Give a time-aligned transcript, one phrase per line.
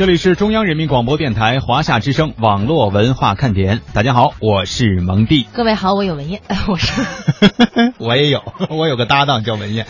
[0.00, 3.82] 这里是中央人民广播电台华夏之声网络文化看点。
[3.92, 5.46] 大家好，我是蒙蒂。
[5.52, 7.02] 各位好，我有文艳， 我是
[8.00, 8.42] 我也有，
[8.74, 9.86] 我有个搭档叫文艳。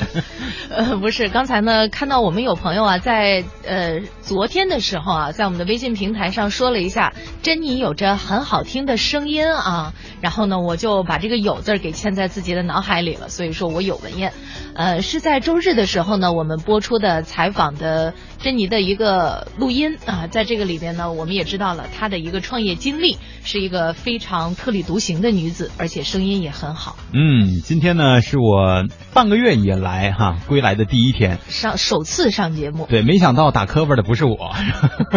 [0.68, 7.12] 呃，不是，刚才呢看到我们有朋友啊，在呃昨天的时候啊，在我们的微信平台上说了一下，
[7.44, 14.32] 珍妮有着很好听的声音啊，然后呢我就把这个有字给嵌在自己的脑海里了，所以说我有文艳。
[14.74, 26.96] 呃，是在周日的时候呢，我们播出的采访的珍妮的一个录音啊，在这个里边呢，我们也知道了她的一个创业经历，是一个非常特立独行的女子，而且声音也很好。
[27.12, 32.86] 嗯，今天呢是我半个月以来哈归来的第一天，上首次上节目。
[32.88, 34.54] 对，没想到打 cover 的不是我。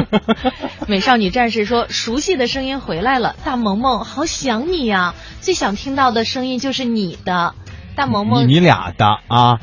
[0.88, 5.16] 美少女战士说：“熟悉的声音回来了，大萌萌，好想你呀！
[5.40, 7.55] 最想听到的声音就是你的。”
[7.96, 9.60] 大萌萌，你俩的啊，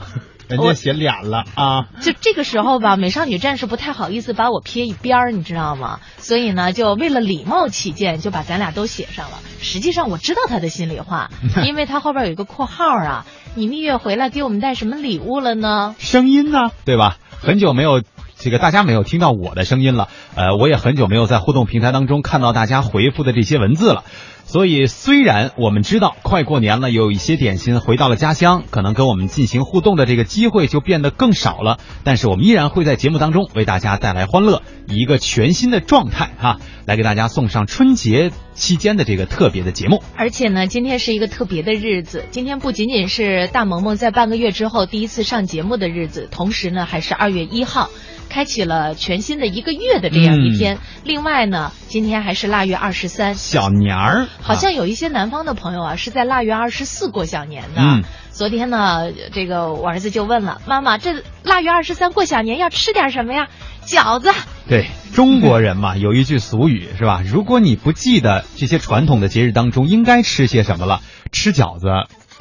[0.50, 1.88] 人家写脸了啊。
[2.00, 6.00] 就这个时候吧，美少女战士不太好意思把我撇一边儿，你知道吗？
[6.18, 9.38] 所以呢，就为了礼貌起见，就把咱俩都写上了。
[9.60, 11.30] 实际上我知道他的心里话，
[11.64, 13.24] 因为他后边有一个括号啊。
[13.56, 15.96] 你蜜月回来给我们带什么礼物了呢？
[15.98, 17.16] 声音呢，对吧？
[17.40, 18.02] 很久没有
[18.36, 24.04] 这个大家没有听到我的声音了，呃，我也很久没有在互动平台当中看到大家回复的这些文字了。
[24.50, 40.02] 所以，虽然我们知道快过年了，有一些点心回到了家乡，可能跟我们进行互动的这个机会就变得更少了，但是我们依然会在节目当中为大家带来欢乐，以一个全新的状态哈，来给大家送上春节期间的这个特别的节目。
[40.16, 47.88] 而且呢，今天是一个特别的日子，今天不仅仅是大萌萌在半个月之后第一次上节目的日子，同时呢，还是二月一号。
[48.28, 50.78] 开启了全新的一个月的这样一天。
[51.02, 54.28] 另外呢，今天还是腊月二十三，小年儿。
[54.40, 57.82] 好像有一些南方的朋友啊，是在腊月二十四过小年的。
[57.82, 58.04] 嗯。
[58.30, 63.48] 昨天呢，这个我儿子就问了妈妈：“这腊月二十三过小年要吃点什么呀？”
[63.84, 64.32] 饺子。
[64.68, 67.24] 对中国人嘛，有一句俗语是吧？
[67.26, 71.00] 如果你不记得这些传统的节日当中应该吃些什么了，
[71.32, 71.88] 吃饺子。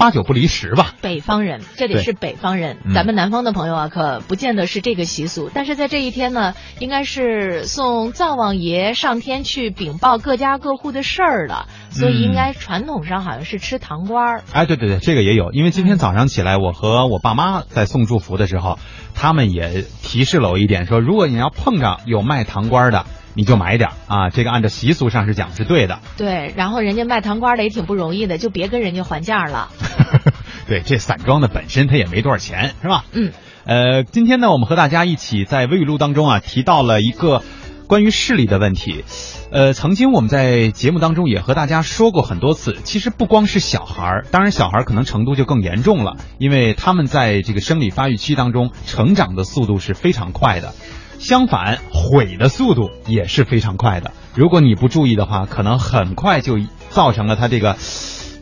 [0.00, 0.94] 八九不离十吧。
[1.02, 5.50] 北方人，这里是北方人，咱们南方的朋友啊，可不见得是这个习俗。
[5.52, 14.42] 但是在这一天呢，应该是送灶王爷上天去禀报各家各户的事儿了，所以应该传统上好像是吃糖瓜儿。
[14.54, 15.52] 哎，对对对，这个也有。
[15.52, 18.78] 因为今天早上起来，我和我爸妈在送祝福的时候，
[19.14, 23.04] 他们也提示了我一点，说如果你要碰着有卖糖瓜的。
[23.34, 26.00] 你就买点啊，这个按照习俗上是讲是对的。
[26.16, 29.68] 对，然后人家卖糖瓜的也挺不容易的，就别跟人家还价了。
[30.66, 33.04] 对，这散装的本身它也没多少钱，是吧？
[33.12, 33.32] 嗯。
[33.64, 37.42] 呃，今天呢，我们和大家一起在微语录当中啊，提到了一个
[37.86, 39.04] 关于视力的问题。
[39.52, 50.72] 呃，曾经我们在节目当中也和大家说过很多次，其实不光是小孩儿，当然小孩儿可能程度就更严重了，因为他们在这个生理发育期当中成长的速度是非常快的。
[51.20, 54.10] 相反，毁的速度也是非常快的。
[54.34, 56.58] 如果你不注意的话，可能很快就
[56.88, 57.76] 造成了它这个，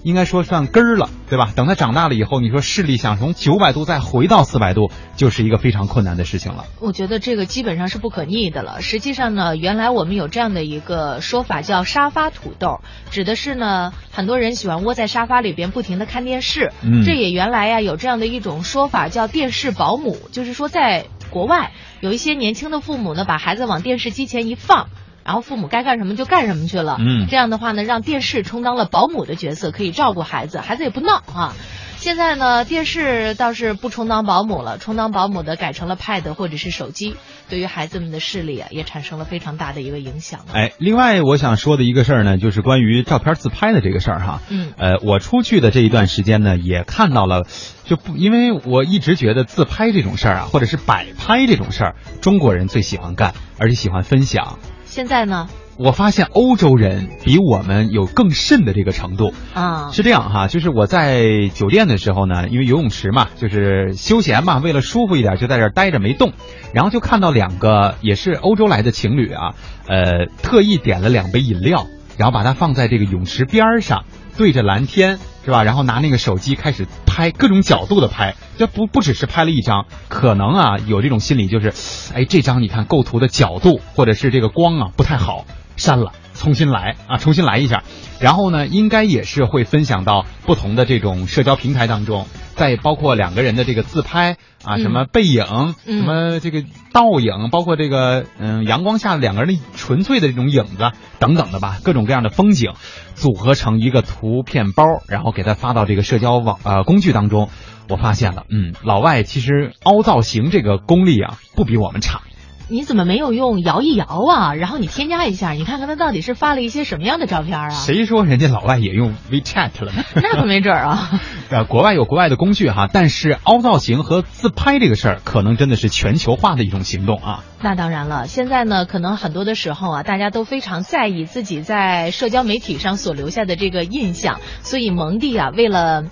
[0.04, 1.50] 应该说算根儿了，对吧？
[1.56, 6.66] 等它长大了以后，你说视力想从九百度再回到四百度，就是一个非常困难的事情了。
[6.78, 8.80] 我觉得这个基本上是不可逆的了。
[8.80, 16.70] 实际上呢，原来我们有这样的一个说法，叫“沙发土豆”，指的是呢，很多人喜欢窝在沙发里边不停的看电视。
[16.82, 21.72] 嗯，这也原来呀有这样的一种说法，叫“电视保姆”，就是说在国外。
[22.00, 24.88] 有一些年轻的父母呢，把孩子往电视机前一放，
[25.24, 26.96] 然后父母该干什么就干什么去了。
[26.98, 31.54] 嗯，这样的话呢，让电视充当了保姆的角色，可以照顾孩子，孩子也不闹啊。
[32.00, 37.16] 现在呢，电视倒是不充当保姆了，充当保姆的改成了 Pad 或者是手机，
[37.50, 40.46] 对于孩子们的视力啊，也产生了非常大的一个影响。
[40.54, 44.40] 哎，另外我想说的一个事儿呢，就是关于照片自拍的这个事儿哈。
[44.48, 44.72] 嗯。
[44.78, 47.46] 呃，我出去的这一段时间呢，也看到了，
[47.84, 54.58] 就不因为我一直觉得自拍这种事儿啊，或者是摆拍这种事儿，中国人最喜欢干，而且喜欢分享。
[54.86, 55.48] 现在呢？
[55.78, 66.32] 我发现欧洲人比我们有更甚的这个程度啊，是这样哈，就是我在酒店的时候呢，因为游泳池嘛，就是休闲嘛，为了舒服一点，就在这儿待着没动，
[66.74, 69.54] 然后就看到两个也是欧洲来的情侣啊，
[69.86, 71.86] 呃，特意点了两杯饮料，
[72.16, 74.04] 然后把它放在这个泳池边上，
[74.36, 75.62] 对着蓝天是吧？
[75.62, 81.72] 然后拿那个手机开始拍各种角度的拍，这不不只是拍了一张，可能啊有这种心理就是，
[82.14, 85.44] 哎，这张你看构图的角度或者是这个光啊不太好。
[85.78, 87.82] 删了，重新来啊，重新来一下。
[88.20, 92.26] 然后呢，应该也是会分享到不同的这种社交平台当中，
[92.56, 100.90] 再包括两个人的这个自拍啊，什么背影，什么这个倒影，包括这个嗯阳光下两个人的纯粹的这种影子
[101.20, 102.72] 等等的吧，各种各样的风景
[103.14, 107.48] 组合成一个图片包，然后给他发到这个社交网呃工具当中。
[107.88, 112.20] 我发现了，嗯，老外其实凹造型这个功力啊，不比我们差。
[112.70, 114.54] 你怎么没有用摇一摇啊？
[114.54, 117.70] 然后你添加一下，你看看他到底是发了一些什么样的照片啊？
[117.70, 120.04] 谁说人家老外也用 WeChat 了呢？
[120.14, 121.20] 那可没准儿啊。
[121.50, 127.42] 呃，国外有国外的工具哈，但是凹造型和自拍这个事儿，可能真的是全球化的一种行动啊。
[127.60, 136.04] 那当然了，现在呢，可能很多的时候啊，大家都非常在意自己在社交媒体上所留下的这个印象，所以蒙蒂啊，为了。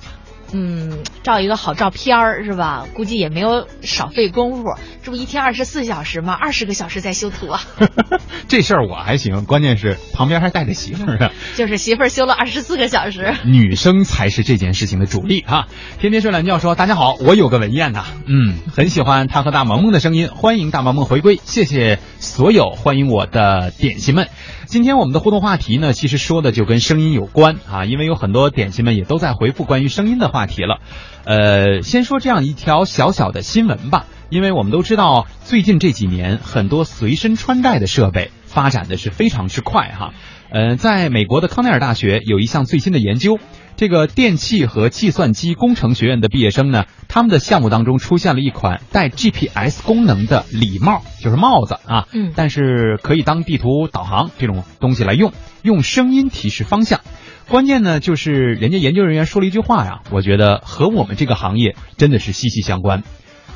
[0.53, 2.87] 嗯，照一个好照片儿是吧？
[2.95, 6.33] 估计也没有少费功夫，这不一天二十四小时吗？
[6.33, 7.61] 二十个小时在修图啊。
[8.49, 11.31] 这事儿我还行，关键是旁边还带着媳妇儿呢。
[11.57, 13.35] 就是媳妇儿修了二十四个小时。
[13.45, 15.67] 女生才是这件事情的主力哈。
[15.99, 24.29] 天天睡懒觉说：“大家好，我有个文燕呐，嗯，很喜欢他和大萌萌的声音，欢迎大萌萌回归，谢谢所有欢迎我的点心们。”
[24.67, 30.81] 今天我们的互动话题呢，其实说的就跟声音有关啊，因为有很多点心们也都在回复关于声音的话题了。
[31.25, 40.13] 呃，先说这样一条小小的新闻吧，因为我们都知道，最近这几年很多随身穿戴的设备发展的是非常之快哈。
[40.51, 43.39] 呃，在美国的康奈尔大学有一项最新的研究。
[43.77, 55.33] 这个电气和计算机工程学院的毕业生呢，他们的项目当中出现了一款带 GPS 功能的礼帽，就是帽子啊，嗯，但是可以当地图导航这种东西来用，
[55.63, 57.01] 用声音提示方向。
[57.49, 63.03] 关键呢，就是人家研究人员说了一句话呀，我觉得和我们这个行业真的是息息相关，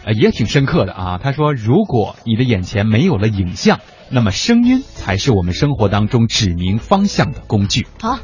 [0.04, 1.18] 呃，也挺深刻的啊。
[1.18, 3.80] 他说，如果你的眼前没有了影像，
[4.10, 7.86] 那么声音才是我们生活当中指明方向的工具。
[8.02, 8.18] 好，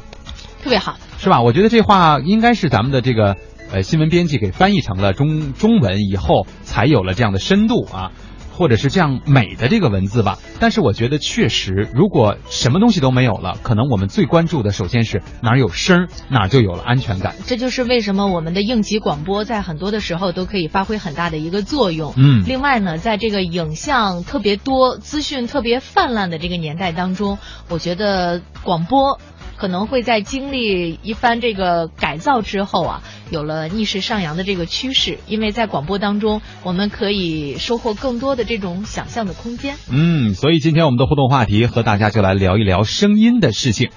[0.63, 0.95] 特别好。
[1.17, 1.41] 是吧？
[1.41, 3.35] 我觉得这话应该是咱们的这个
[3.71, 8.11] 呃新闻编辑给翻译成了中中文以后，才有了这样的深度啊，
[8.53, 10.37] 或者是这样美的这个文字吧。
[10.59, 17.35] 但是我觉得确实，如果什么东西都没有了，可能我们最关注的首先是哪儿有声儿，哪儿就有了安全感。
[17.45, 22.13] 这就是为什么我们的应急广播在很多的时候都可以发挥很大的一个作用。
[22.15, 22.43] 嗯。
[22.47, 27.37] 另外呢，在这个影像特别多、资讯特别泛滥的这个年代当中，
[27.69, 29.19] 我觉得广播。
[29.57, 35.17] 可能会在经历一番这个改造之后啊，有了逆势上扬的这个趋势。
[35.27, 39.75] 因为在广播当中，我们可以收获更多的这种想象的空间。
[39.91, 43.89] 嗯，所以今天我们的互动话题和大家就来聊一聊声音的事情。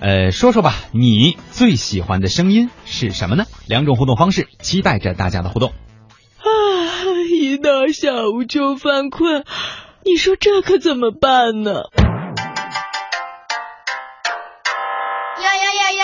[0.00, 3.44] 呃，说说吧，你最喜欢的声音是什么呢？
[3.66, 5.70] 两种互动方式，期待着大家的互动。
[5.70, 6.44] 啊，
[7.32, 9.44] 一到下午就犯困，
[10.04, 11.84] 你说这可怎么办呢？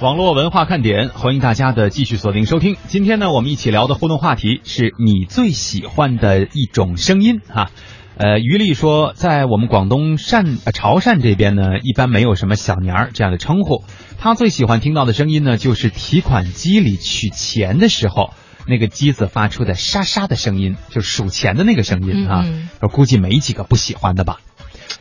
[0.00, 2.76] 网络文化看点，欢迎大家的继续锁定收听。
[2.88, 7.70] 今天呢，我们一起聊的互动话题是你最喜欢的一种声音哈。
[8.16, 13.84] 呃，于丽说，在我们广东汕潮汕这边呢，一般没有什么小年儿这样的称呼。
[14.18, 18.34] 他最喜欢听到的声音呢，就是提款机里取钱的时候，
[18.66, 22.44] 那个机子发出的沙沙的声音，就是数钱的那个声音啊。
[22.80, 24.40] 我估计没几个不喜欢的吧。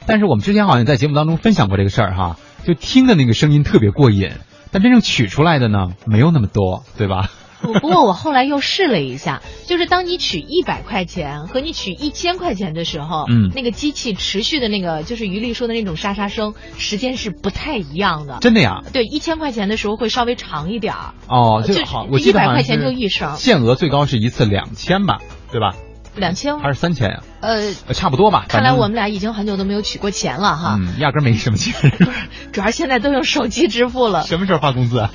[0.05, 4.29] 但是我们之前好像在节目当中分享过这个事儿哈，就听的那个声音特别过瘾。
[4.73, 7.29] 但真正取出来的呢，没有那么多，对吧？
[7.61, 18.39] 不过我后来又试了一下，就是当你取一百块钱和你取一千块钱的时候，嗯，那个机器持续的那个就是于丽说的那种沙沙声，时间是不太一样的。
[18.41, 18.81] 真的呀？
[18.91, 21.13] 对，一千块钱的时候会稍微长一点儿。
[21.29, 23.37] 哦，就好，我一百块钱就一声。
[23.37, 25.73] 限额最高是一次两千吧，对吧？
[26.15, 27.23] 两千还是三千呀？
[27.41, 28.45] 呃，差不多吧。
[28.47, 30.77] 看来我们俩已经很久都没有取过钱了哈。
[30.79, 31.73] 嗯，压根没什么钱。
[32.53, 34.23] 主要现在都用手机支付了。
[34.23, 35.11] 什么时候发工资啊？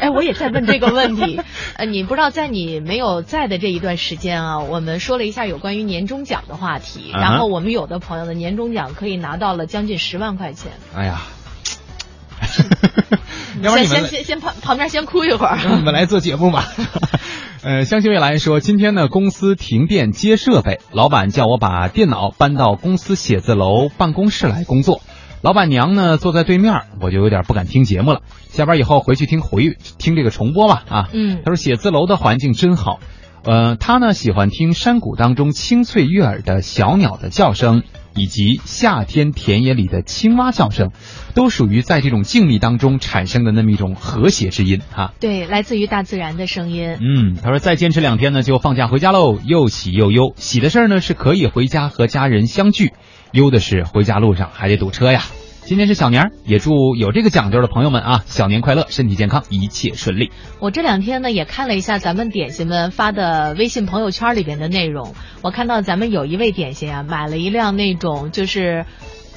[0.00, 1.40] 哎，我也在问这个问题。
[1.76, 10.72] 呃，你不知道在你没有在的这一段时间啊，我们说了一下有关于年终奖的话题，然后我们有的朋友的年终奖可以拿到了将近十万块钱。
[10.96, 11.20] 哎呀。
[13.62, 15.58] 先先先先旁旁边先哭一会儿。
[15.62, 16.64] 让你们来做节目吧。
[17.62, 25.02] 呃，相信未来说，今天呢公司停电接设备，老板叫我把电脑搬到公司写字楼办公室来工作。
[25.42, 28.22] 老板娘呢坐在对面，我就有点不敢听节目了。
[28.48, 31.08] 下班以后回去听回听这个重播吧啊。
[31.12, 32.98] 嗯他说写字楼的环境真好，
[33.44, 37.82] 呃，他呢喜欢听山谷当中清脆悦耳的小鸟的叫声，
[38.14, 40.90] 以及夏天田野里的青蛙叫声，
[41.34, 45.14] 都属于在这种静谧当中产生的那么一种和谐之音哈。
[45.20, 46.98] 对，来自于大自然的声音。
[47.00, 50.34] 嗯，他说再坚持两天呢就放假回家喽，又喜又忧。
[50.36, 52.92] 喜的事儿呢是可以回家和家人相聚，
[53.32, 55.22] 忧的是回家路上还得堵车呀。
[55.64, 60.32] 今天是小年儿，也祝有这个讲究的朋友们啊，小年快乐，身体健康，一切顺利。
[60.58, 68.84] 我这两天呢也看了一下咱们点心们发的微信朋友圈里边的内容，我看到咱们有一位点心啊，买了一辆那种就是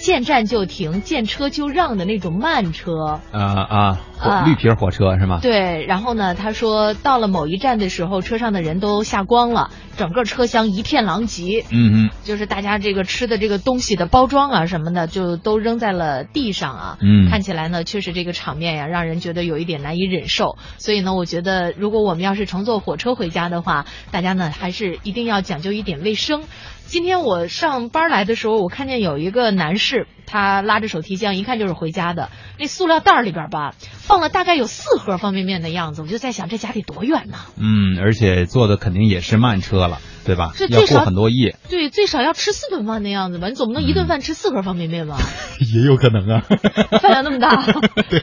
[0.03, 3.21] 见站就停、见车就让的那种慢车。
[3.31, 5.39] 呃啊，火啊绿皮火车是吗？
[5.41, 11.63] 对，然后呢，他说到了某一站的时候，车上的人都下光了，整个车厢一片狼藉。
[11.71, 16.97] 嗯嗯就是大家这个吃的这个东西的包装啊什么的，就都扔在了地上啊。
[16.99, 20.57] 嗯看起来呢，确实这个场面呀，让人觉得有一点难以忍受。
[20.79, 26.43] 所以呢，我觉得如果我们要是乘坐火车回家的话，大家呢还是一定要讲究一点卫生。
[26.85, 32.29] 今天我上班来的时候，我看见有一个男士，他拉着手提箱，一看就是回家的。
[32.59, 36.03] 那塑料袋里边吧，放了大概有四盒方便面的样子。
[36.03, 37.37] 我就在想，这家得多远呢？
[37.57, 40.67] 嗯，而且坐的肯定也是慢车了，对吧这？
[40.67, 43.47] 要过最少很多夜，对，最少要吃四顿饭的样子吧？
[43.47, 45.17] 你总不能一顿饭吃四盒方便面吧？
[45.73, 46.41] 也有可能啊。
[47.01, 47.49] 饭量那么大，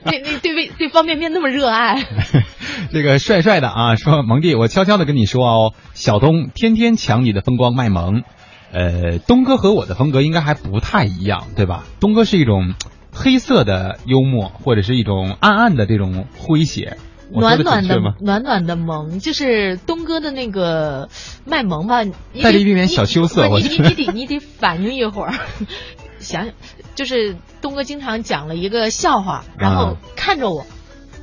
[0.05, 2.07] 那那对味对方便面那么热爱，
[2.93, 8.23] 这个帅帅的啊，说蒙弟，我悄悄的跟你说哦，小东天天抢你的风光卖萌。
[8.73, 11.85] 呃，东哥和我的风格应该还不太一样，对吧？
[12.01, 12.75] 东哥是一种
[13.13, 16.97] 黑色的幽默，或者是一种暗暗的这种诙谐。
[17.33, 17.97] 暖暖的？
[18.21, 21.09] 暖暖的萌，就是东哥的那个
[21.45, 22.03] 卖萌吧，
[22.43, 25.35] 带着一点点小羞涩你你你得你得反应一会儿，
[26.19, 26.55] 想 想，
[26.97, 30.67] 就是东哥经常讲了一个笑话，然后啊看着我，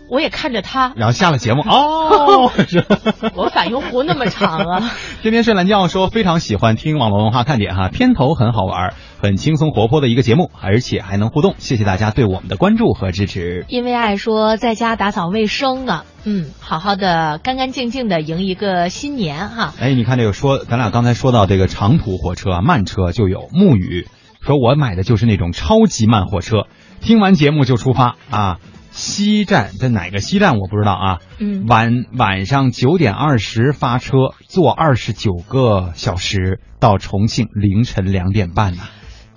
[0.10, 2.52] 我也看着他，然后下了节目哦，
[3.36, 4.92] 我反应弧那么长啊。
[5.22, 13.66] 天天睡懒觉说非常喜欢听网络文化看点哈，片头很好玩，很轻松活泼的一个节目，而且还能互动，谢谢大家对我们的关注和支持。
[13.68, 19.74] 因为爱说在家打扫卫生呢，嗯，好好的干干净净的迎一个新年哈。
[19.80, 24.08] 哎，你看这个说，咱俩刚才说到这个长途火车啊，慢车就有木雨
[24.42, 26.68] 说，我买的就是那种超级慢火车，
[27.02, 28.60] 听完节目就出发啊。
[28.98, 31.20] 西站这哪个西站我不知道啊。
[31.38, 38.82] 嗯晚晚上九点二十发车，坐二十九个小时到重庆，凌晨两点半呐、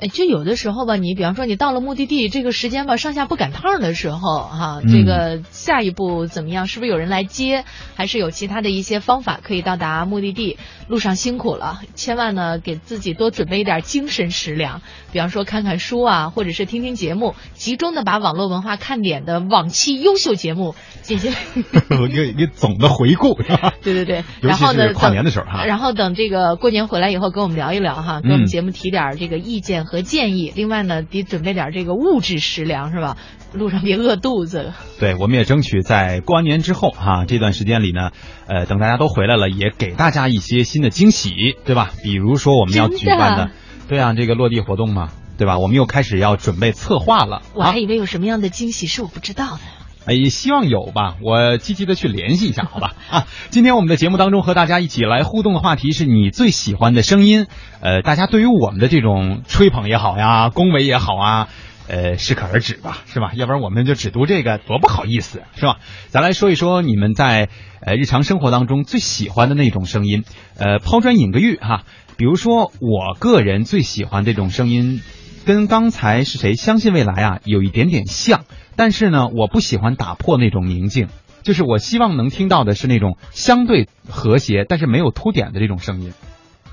[0.00, 6.66] 哎，就有的时候吧，你比方说你到了目的地这个时间吧，上下不赶趟的时候，哈、嗯这个下一步怎么样？
[6.66, 7.64] 是不是有人来接？
[7.94, 10.58] 还是有其他的一些方法可以到达目的地？
[10.88, 21.30] 路上辛苦了，千万呢给自己多准备一点精神食粮，比方说看看书啊，或者是听听节目，集中的把网络文化看点的往期优秀节目进行。
[22.10, 23.72] 一个一个总的回顾是吧？
[23.82, 30.52] 对对对，然后呢，是跨年的时候哈然后等这个过年回来以后，跟我们聊一聊哈，给我嗯们节目提点儿这个意见和建议。
[30.54, 33.16] 另外呢，得准备点这个物质食粮是吧？
[33.52, 34.72] 路上别饿肚子。
[35.00, 38.12] 对，我们也争取在过完年之后哈、这段时间里呢，
[38.46, 41.90] 呃，等大家都回来了，也给大家一些新的惊喜，对吧？
[42.04, 43.50] 比如说我们要举办的，
[43.88, 45.58] 对啊，这个落地活动嘛，对吧？
[45.58, 49.79] 我们又开始要准备策划了啊我还，以为有什么样的惊喜是我不知道的。
[50.06, 52.94] 哎，希望有吧，我积极的去联系一下，好吧？
[53.10, 57.46] 啊，今天我们的节目当中和大家一起来互动的话题是你最喜欢的声音，
[57.80, 61.48] 呃，大家对于我们的这种吹捧也好呀，恭维也好啊。
[61.92, 63.32] 呃，适可而止吧，是吧？
[63.34, 65.78] 要不然我们就只读这个，多不好意思，是吧？
[66.06, 67.48] 咱来说一说你们在
[67.80, 70.22] 呃日常生活当中最喜欢的那种声音，
[70.56, 71.82] 呃，抛砖引个玉哈。
[72.16, 75.00] 比如说，我个人最喜欢这种声音，
[75.46, 78.44] 跟刚才是谁相信未来啊有一点点像，
[78.76, 81.08] 但是呢，我不喜欢打破那种宁静，
[81.42, 86.12] 就是我希望能听到的是那种相对和谐，但是没有凸点的这种声音。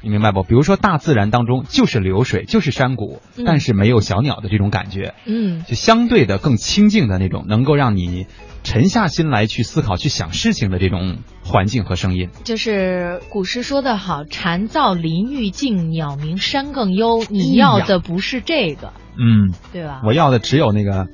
[0.01, 0.43] 你明白不？
[0.43, 8.27] 比如说大自然当中就是流水，就是山谷，嗯但是没有小鸟的这种感觉，嗯，就相对的更清静的那种，能够让你
[8.63, 11.17] 沉下心来去思考、去想事情的这种
[11.47, 12.29] 环境和声音。
[12.43, 17.23] 就是古诗说得好，“蝉噪林愈静，鸟鸣山更幽”。
[17.31, 20.01] 你要的不是这个，嗯，对吧？
[20.05, 21.07] 我要的只有那个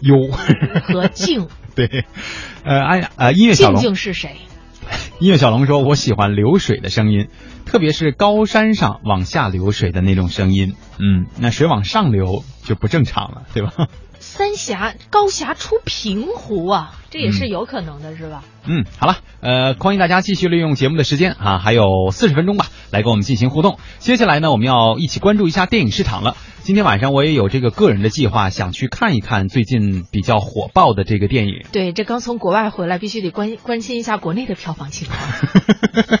[0.00, 0.28] 幽
[0.82, 2.04] 和静， 对，
[2.64, 4.36] 呃，哎呀，呃，音乐小静龙，静是谁？
[5.18, 7.28] 音乐小龙说，我喜欢流水的声音，
[7.66, 10.74] 特别是高山上往下流水的那种声音。
[10.98, 13.88] 嗯，那水往上流就不正常了，对吧？
[14.18, 18.44] 三峡高峡出平湖啊，这也是有可能的，是吧？
[18.66, 23.78] 嗯，好了，呃，欢迎大家继续利用节目的时间啊，还有四十分钟吧，来跟我们进行互动。
[23.98, 26.36] 接下来呢，我们要一起关注一下电影市场了。
[26.62, 31.64] 今天晚上我也有这个个人的计划，想去看一看最近比较火爆的这个电影。
[31.72, 36.20] 对，这刚从国外回来，必须得关关心一下国内的票房情况。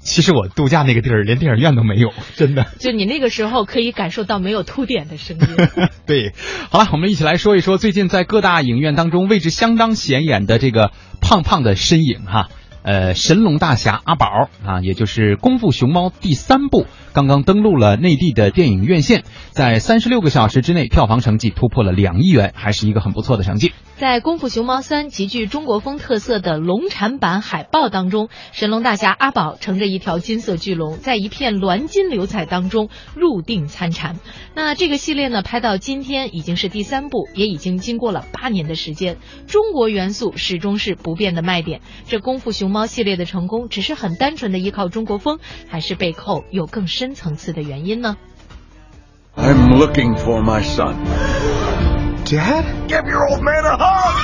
[0.00, 2.66] 其实我度假那个地儿连电影院都没有，真的。
[2.78, 5.46] 就你那个时候可以感受到没有凸点的声音。
[6.06, 6.32] 对，
[6.70, 12.48] 好了，我们一起来说一说最近在各大影院当中位置相当显眼演的这个胖胖的身影哈。
[12.82, 16.86] 呃，神龙大侠阿宝啊，也就是《功夫熊猫》第三部，
[17.18, 23.72] 刚刚登陆了内地的电影院线，在三十六个小时之内，票房成绩突破了两亿元，还是一个很不错的成绩。
[23.96, 34.20] 在《功夫熊猫三》极具中国风特色的龙产版海报当中，神龙大侠阿宝乘着一条金色巨龙，在一片鸾金流彩当中入定参禅。
[34.54, 39.16] 那这个系列呢，拍到今天已经是第三部，也已经经过了八年的时间，
[39.48, 41.80] 中国元素始终是不变的卖点。
[42.06, 48.16] 这功夫熊猫系列的成功，只是很单纯的依靠中国风，还是背后有更深层次的原因呢
[49.36, 50.96] ？I'm looking for my son.
[52.24, 54.14] Dad, give your old man a hug.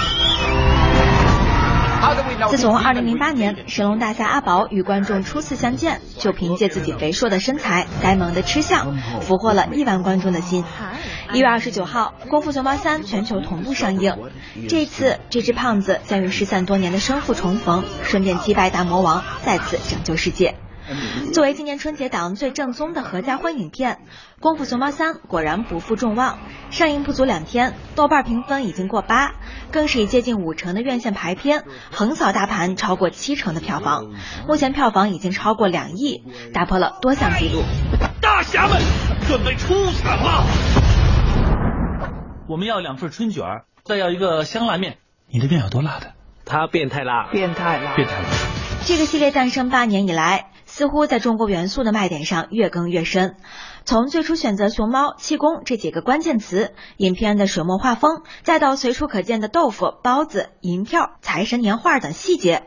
[2.50, 10.64] 自从2008年神龙大侠阿宝与观众初次相见，就凭借自己肥硕的身材、呆萌的吃相，俘获了亿万观众的心。
[11.32, 14.18] 一月二十九号，《功夫熊猫三》全球同步上映。
[14.68, 20.56] 这次，这只胖子将与失散多年的生父重逢，顺便击败大魔王，再次拯救世界。
[21.32, 24.00] 作为今年春节档最正宗的合家欢影片，
[24.42, 26.38] 《功夫熊猫三》果然不负众望。
[26.70, 29.32] 上映不足两天，豆瓣评分已经过八，
[29.72, 34.12] 更是以接近五成的院线排片横扫大盘，超过七成的票房。
[34.46, 36.22] 目前票房已经超过两亿，
[36.52, 37.62] 打破了多项纪录。
[38.20, 38.78] 大侠们
[39.26, 40.44] 准备出场了！
[42.46, 43.42] 我们要两份春卷，
[43.84, 44.98] 再要一个香辣面。
[45.28, 46.12] 你的面有多辣的？
[46.44, 48.28] 它变态辣，变态辣，变态辣。
[48.84, 50.50] 这个系列诞生八年以来。
[50.76, 53.36] 似乎在中国元素的卖点上越更越深，
[53.84, 62.64] 从最初选择熊猫、气功这几个关键词，影片的水墨画风，再到随处可见的豆腐、包子、银票、财神年画等细节，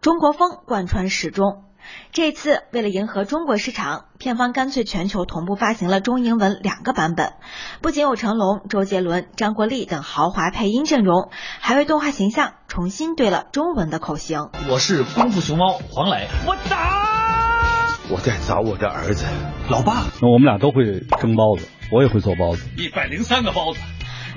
[0.00, 1.64] 中国风贯穿始终。
[2.12, 7.34] 这次为了迎合中国市场，片方干脆全球同步发行了中英文两个版本，
[7.82, 11.28] 不仅有成龙、周杰伦、张国立等豪华配音阵容，
[11.60, 14.48] 还为动画形象重新对了中文的口型。
[14.70, 17.09] 我是功夫熊猫黄磊，我打。
[18.12, 19.24] 我在找我的儿子，
[19.68, 20.02] 老爸。
[20.20, 23.78] 那我们俩都会蒸包子，我也会做包子，一百零三个包子。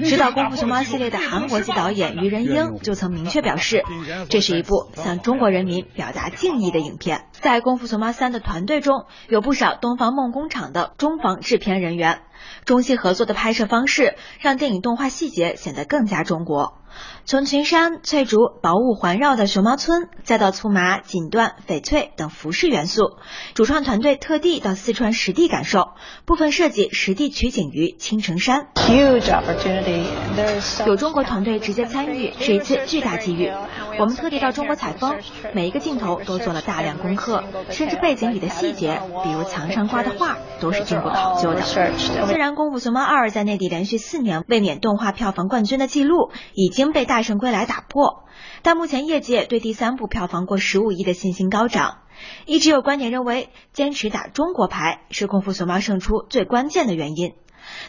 [0.04, 3.84] 指导《功夫熊猫》系列的韩国籍导演于仁英就曾明确表示，
[4.30, 7.26] 这是一部向中国人民表达敬意的影片。
[7.32, 12.22] 在《功夫熊猫三》的团队中，有不少东方梦工厂的中方制片人员，
[12.66, 16.80] 中西合作的拍摄方式让电影动画细节显得更加中国。
[17.26, 23.18] 从群山、翠竹、薄雾环绕的熊猫村，再到粗麻、锦缎、翡翠等服饰元素，
[23.54, 25.92] 主创团队特地到四川实地感受，
[26.26, 28.68] 部分设计实地取景于青城山。
[30.86, 33.50] 有中国团队直接参与，是一次巨大机遇。
[34.00, 35.16] 我们特地到中国采风，
[35.54, 41.62] 每一个镜头都做了大量功课，甚至背景里的细节，比如墙上挂的画，都是经过考究的。
[41.62, 41.82] 虽
[42.38, 48.26] 然《功夫熊猫二》在内地连续四年卫冕动画票房冠军的记录已经被大圣归来打破，
[48.62, 52.00] 但目前业界对第三部票房过十五亿的信心高涨。
[52.46, 57.34] 一直有观点认为，坚持打中国牌是功夫熊猫胜出最关键的原因。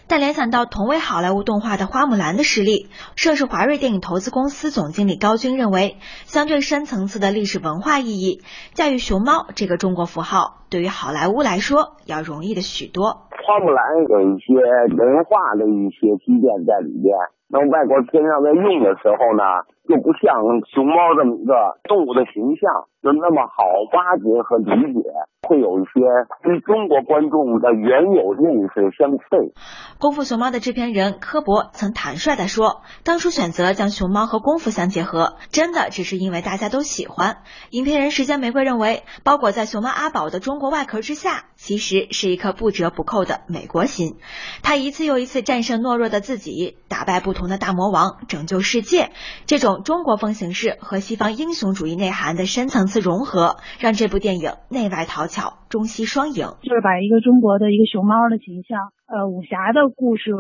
[0.07, 13.31] 但联想到同为好莱坞动画的花木兰的实力，涉事华瑞电影投资公司总经理高军认为，相对深层次的历史文化意义，在于熊猫这个中国符号，对于好莱坞来说要容易的许多。
[13.31, 14.51] 花木兰有一些
[14.91, 17.15] 文化的一些积淀在里边。
[17.47, 19.45] 那外国片上在用的时候呢，
[19.87, 20.35] 就不像
[20.75, 25.01] 熊猫这么一个动物的形象，就那么好挖掘和理解，
[25.47, 26.01] 会有一些
[26.43, 29.53] 跟中国观众的原有认识相悖。
[30.01, 37.37] 功夫熊猫的制片人科博曾坦率地说，当初选择将熊猫和功夫相结合，真的只是因为大家都喜欢。
[37.71, 44.17] 影片人时间玫瑰认为，包裹在熊猫阿宝的中国外壳之下，其实是一颗不折不扣的美国心。
[44.63, 49.11] 他一次又一次战胜懦弱的自己，打败不同的大魔王，拯救世界。
[49.47, 56.47] 这种中国风形式和西方英雄主义内涵的深层次融合，让这部电影内外讨巧，中西双赢。
[56.63, 58.79] 就是把一个中国的一个熊猫的形象。
[59.07, 60.31] 呃，武侠的故事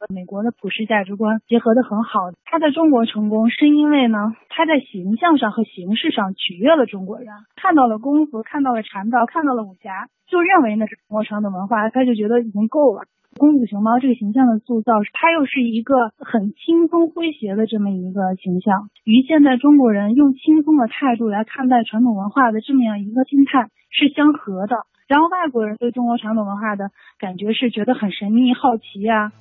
[0.00, 2.32] 和美国的普世价值观结合的很好。
[2.46, 4.16] 他在中国成功，是因为呢，
[4.48, 13.02] 他在形象上和形式上取悦了中国人，看到了功夫，看到了禅道，看到了武侠，就认为那是中国传统文化，他就觉得已经够了。
[13.36, 24.76] 功夫熊猫这个形象的塑造，它又是一个很轻松诙谐的这么一个形象，与现在中国人用轻松的态度来看待传统文化的这么样一个心态是相合的。
[25.10, 29.32] 然后外国人对中国传统文化的感觉是觉得很神秘、好奇呀、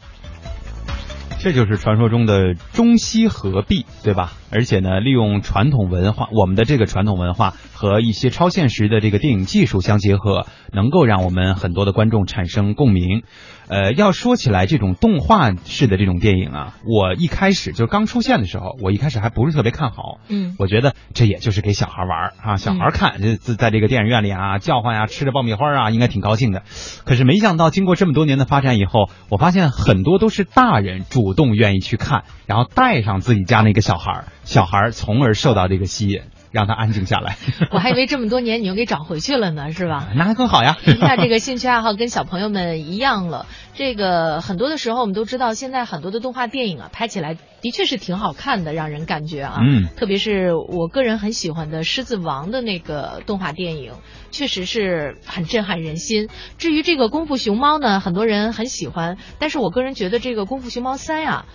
[1.40, 4.32] 这就是传说中的中西合璧，对吧？
[4.52, 13.22] 而且呢，利用传统文化，我们的这个传统文化和一些超现实的这个电影技术相结合，能够让我们很多的观众产生共鸣。
[13.70, 20.20] 呃，要说起来，这种动画式的这种电影啊，我一开始就刚出现的时候，我一开始还不是特别看好。
[20.28, 26.64] 嗯，我觉得这也就是给小孩玩儿啊，小孩看，这、在在这个电影院里啊，叫唤呀、吃着爆米花啊，应该挺高兴的。
[27.06, 36.24] 可是没想到，经过这么多年的发展以后，我发现很多都是大人主动愿意去看，然后带上自己家那个小孩儿，小孩儿从而受到这个吸引。
[36.52, 37.38] 让他安静下来，
[37.72, 40.10] 我还以为这么多年你又给找回去了呢，是吧？
[40.18, 40.78] 那还更好呀。
[40.86, 43.46] 一下这个兴趣爱好跟小朋友们一样了。
[43.76, 49.60] 这个很多的时候我们都知道，现在很多的动画电影啊，拍起来的确是挺好看的，让人感觉啊。
[49.62, 49.88] 嗯。
[49.96, 53.94] 特别是我个人很喜欢的《狮子王》的那个动画电影，
[54.32, 56.28] 确实是很震撼人心。
[56.58, 61.46] 至于这个《功夫熊猫》呢，很多人很喜欢，但是我个人觉得这个《功夫熊猫三》呀。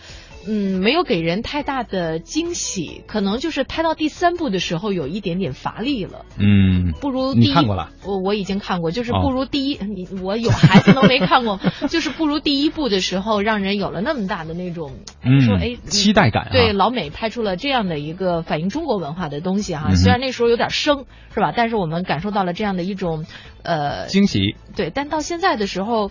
[0.47, 6.25] 嗯，没有给人太大的惊喜，可能就是拍到第三部的时候有一点点乏力了。
[6.39, 7.49] 嗯，不如第一。
[7.49, 7.91] 你看过了？
[8.05, 9.77] 我我已经看过，就是不如第一。
[9.77, 16.49] 哦、你我有孩子都没看过， 就是不如第一部的时候，让人有了那么大的那种，嗯、说哎期待感、啊。
[16.53, 21.53] 对，老美拍出了这样的一个反映中国文化的东西哈、啊，嗯、虽然那时候有点生，是吧？
[21.57, 23.25] 但是我们感受到了这样的一种
[23.63, 24.57] 呃惊喜。
[24.77, 26.11] 对，但到现在的时候。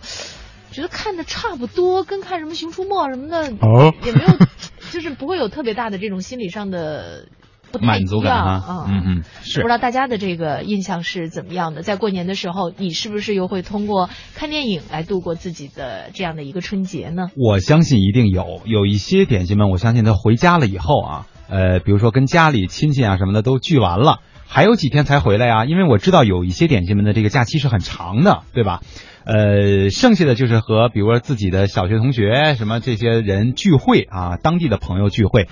[0.74, 4.28] 觉得看的差不多，跟看什么《熊出没》什么的，哦、也没有，
[4.92, 7.28] 就是不会有特别大的这种心理上的
[7.72, 8.84] 不满足感啊。
[8.88, 9.60] 嗯嗯，是。
[9.60, 11.82] 不知道大家的这个印象是怎么样的？
[11.82, 17.28] 在过年的时候，你是不是又会通过看电影来度过自己的这样的一个春节呢？
[17.36, 28.80] 我相信一定有，有一些点心们，我相信他回家了以后啊，呃，比如说跟家里亲戚啊什么的都聚完了，还有几天才回来啊，因为我知道有一些点心们的这个假期是很长的，对吧？
[29.24, 35.48] 呃，剩下的就是和比如说自己的小学同学什么这些人聚会啊，当地的朋友聚会，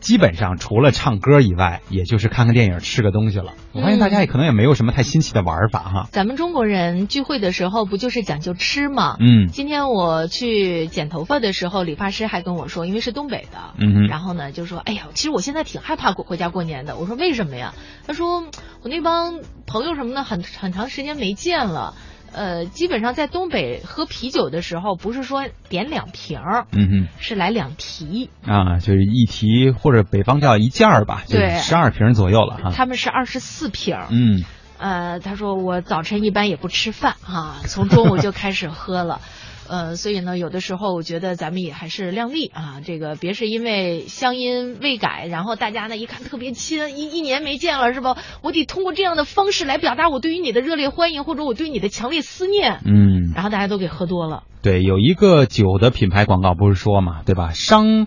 [0.00, 3.52] 基本上除了唱歌以外，也就是看看电影、吃个东西了。
[3.72, 6.08] 我发现大家也可能也没有什么太新奇的玩法哈。
[6.12, 9.16] 咱们中国人聚会的时候不就是讲究吃吗？
[9.20, 9.48] 嗯。
[9.48, 16.96] 今天我去剪头发的时候，理发师还跟我说，因为是东北的，嗯然后呢就说，哎呀，其实我现在挺害怕回家过年的。
[16.96, 17.74] 我说为什么呀？
[18.06, 18.44] 他说
[18.82, 21.94] 我那帮朋友什么的很很长时间没见了。
[22.34, 28.28] 呃，基本上在东北喝啤酒的时候，不是说点两瓶儿，嗯哼，是来两提。
[28.44, 32.70] 啊，就是一提或者北方叫一件儿吧，对，十二瓶左右了哈。
[32.74, 34.44] 他们是二十四瓶，嗯，
[34.78, 39.20] 呃，他说我早晨一般也不吃饭哈，从中午就开始喝了。
[39.66, 48.16] 呃，所以呢，有的时候我觉得咱们也还是量力啊，这个别是因为乡音未改，然后大家呢一看特别亲，一一年没见了是吧？
[48.42, 52.80] 我得通过这样的方式来表达我对于你的热烈欢迎，或者我对你的强烈思念。
[52.84, 54.42] 嗯，然后大家都给喝多了。
[54.60, 57.52] 对，有一个酒的品牌广告不是说嘛，对吧？
[57.52, 58.06] 伤，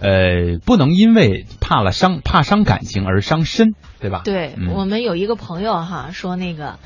[0.00, 4.22] 呃，不能因为怕了伤怕伤感情而伤身，对吧？
[4.24, 6.78] 对、嗯、我们有一个朋友哈说那个。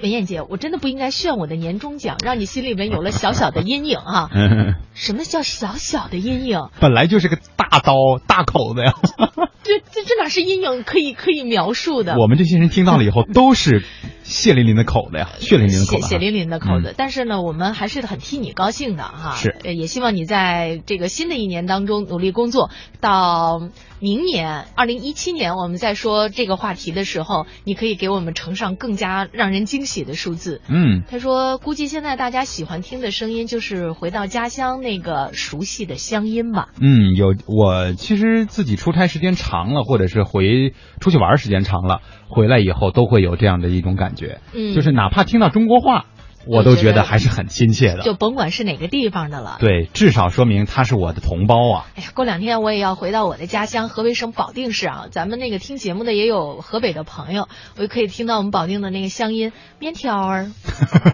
[0.00, 4.30] 文燕姐，我真的不应该炫我的年终奖，让你心里面有了小小的阴影啊！
[4.94, 6.68] 什么叫小小的阴影？
[6.80, 7.94] 本来就是个大刀
[8.26, 8.94] 大口子呀！
[9.64, 12.16] 这这这哪是阴影可以可以描述的？
[12.16, 13.84] 我们这些人听到了以后都是
[14.22, 16.90] 血淋淋的口子呀，血淋淋的口子，血血淋淋的口子。
[16.90, 19.34] 嗯、但是呢，我们还是很替你高兴的哈。
[19.34, 29.88] 是，也希望你在这个新的一年当中努力工作，到明年二零一七年我们在说这个话题的时候，你可以给我们呈上更加让人惊。
[29.88, 36.68] 喜的数字，嗯，他说，估计现在大家喜欢听的声音就是回到家乡那个熟悉的乡音吧。
[36.78, 46.04] 嗯，有我其实自己出差时间长了，或者是回出去玩时间长了，回来以后都会有这样的一种感觉，嗯，就是哪怕听到中国话，
[46.46, 48.02] 我都觉得还是很亲切的。
[48.02, 51.86] 就甭管是哪个地方的了，对，至少说明他是我的同胞啊。
[51.96, 60.50] 哎呀，过两天我也要回到我的家乡河北省保定市啊，咱们那个听节目的也有河北的朋友，我就可以听到我们保定的那个乡音，面条儿，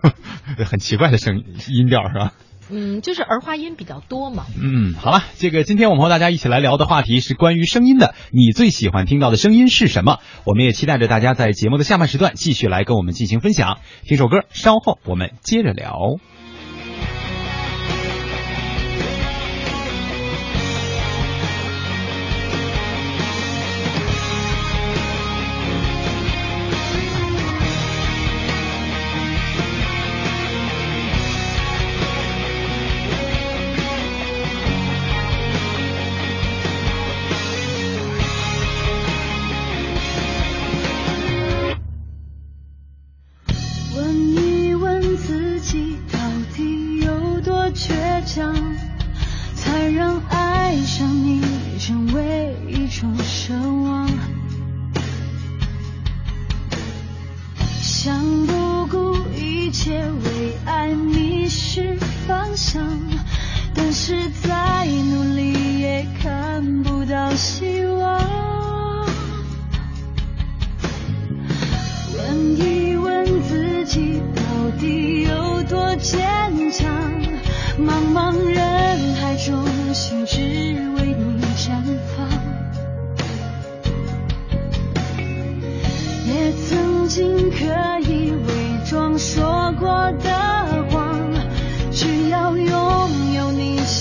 [0.67, 2.33] 很奇怪的声音调是吧？
[2.71, 4.47] 嗯，就是儿化音比较多嘛。
[4.61, 10.19] 嗯，好了，这个今天我们和大家一起来聊的话题是关于声音的，你最喜欢听到的声音是什么？
[10.45, 13.79] 我们也期待着大家在节目的下半时段继续来跟我们进行分享。
[14.05, 15.95] 听首歌，稍后我们接着聊。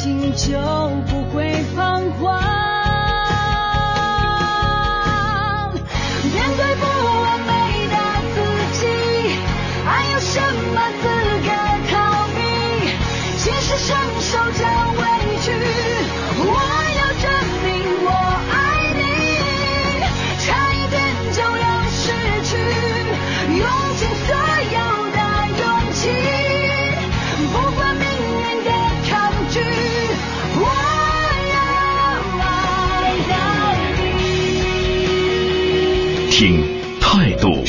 [0.03, 0.59] 心就
[1.07, 2.72] 不会彷徨。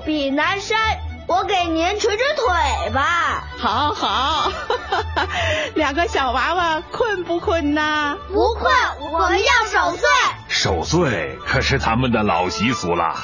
[0.00, 0.78] 比南山。
[1.26, 3.44] 我给您捶捶腿吧。
[3.56, 4.52] 好好，
[5.76, 8.16] 两个小娃娃困不困呐？
[8.32, 8.72] 不困，
[9.12, 10.08] 我们要守岁。
[10.48, 13.14] 守岁可是咱们的老习俗了。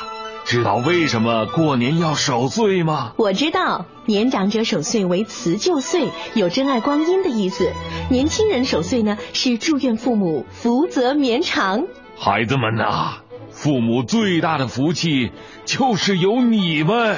[0.44, 3.10] 知道为什么过年要守岁吗？
[3.16, 7.72] 我知道，年长者守岁为辞旧岁，有珍爱光阴的意思；
[8.08, 11.82] 年轻人守岁呢，是祝愿父母福泽绵长。
[12.16, 13.16] 孩子们呐，
[13.56, 15.32] 父母最大的福气
[15.64, 17.16] 就是有你们，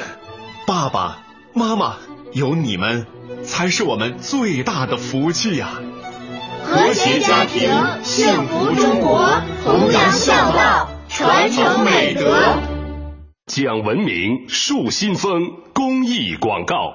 [0.68, 1.18] 爸爸
[1.52, 1.96] 妈妈，
[2.32, 3.06] 有你们
[3.42, 5.82] 才是我们最大的福气呀、啊！
[6.62, 7.68] 和谐家庭，
[8.04, 9.28] 幸福中国，
[9.64, 12.38] 弘扬孝道，传承美德。
[13.46, 16.94] 讲文明树新风公益广告。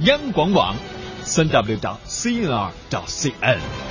[0.00, 0.74] 央广网，
[1.22, 3.83] 三 w 到 cnr 到 cn。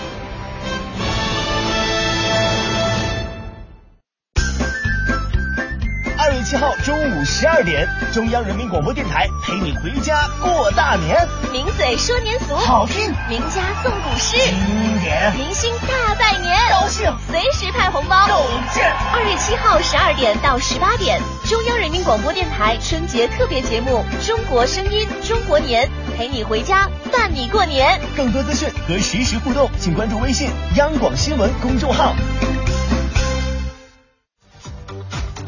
[6.44, 11.26] 月七号中午十二点，中央人民广播电台陪你回家过大年。
[11.54, 18.36] 名嘴说年俗，好听；名家诵古诗，经典；明星大拜年，高兴；随时派红包，有
[18.74, 18.84] 劲。
[19.14, 28.02] 二月七号十二点到十八点，中央人民广播电台春节特别节目《中国声音中国年》，陪你回家伴你过年。
[28.18, 32.14] 更多资讯和实时互动，请关注微信央广新闻公众号。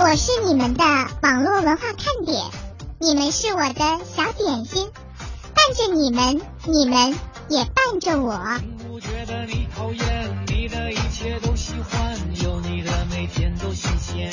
[0.08, 0.84] 我是你们的
[1.24, 2.40] 网络文化看点，
[3.00, 4.92] 你们是我的小点心，
[5.56, 7.18] 伴着你们，你们
[7.50, 8.40] 也伴着我。
[8.88, 14.32] 不觉得你讨厌，你的一切都喜欢，有你的每天都新鲜。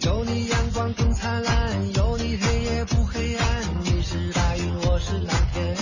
[0.00, 3.46] 有你阳光更灿烂，有你黑夜不黑暗，
[3.82, 5.76] 你是白云，我是蓝天。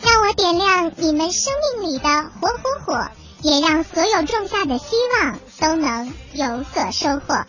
[0.00, 2.08] 让我点亮你们生命里的
[2.40, 3.08] 火火火，
[3.44, 7.44] 也让所有种下的希望都能有所收获。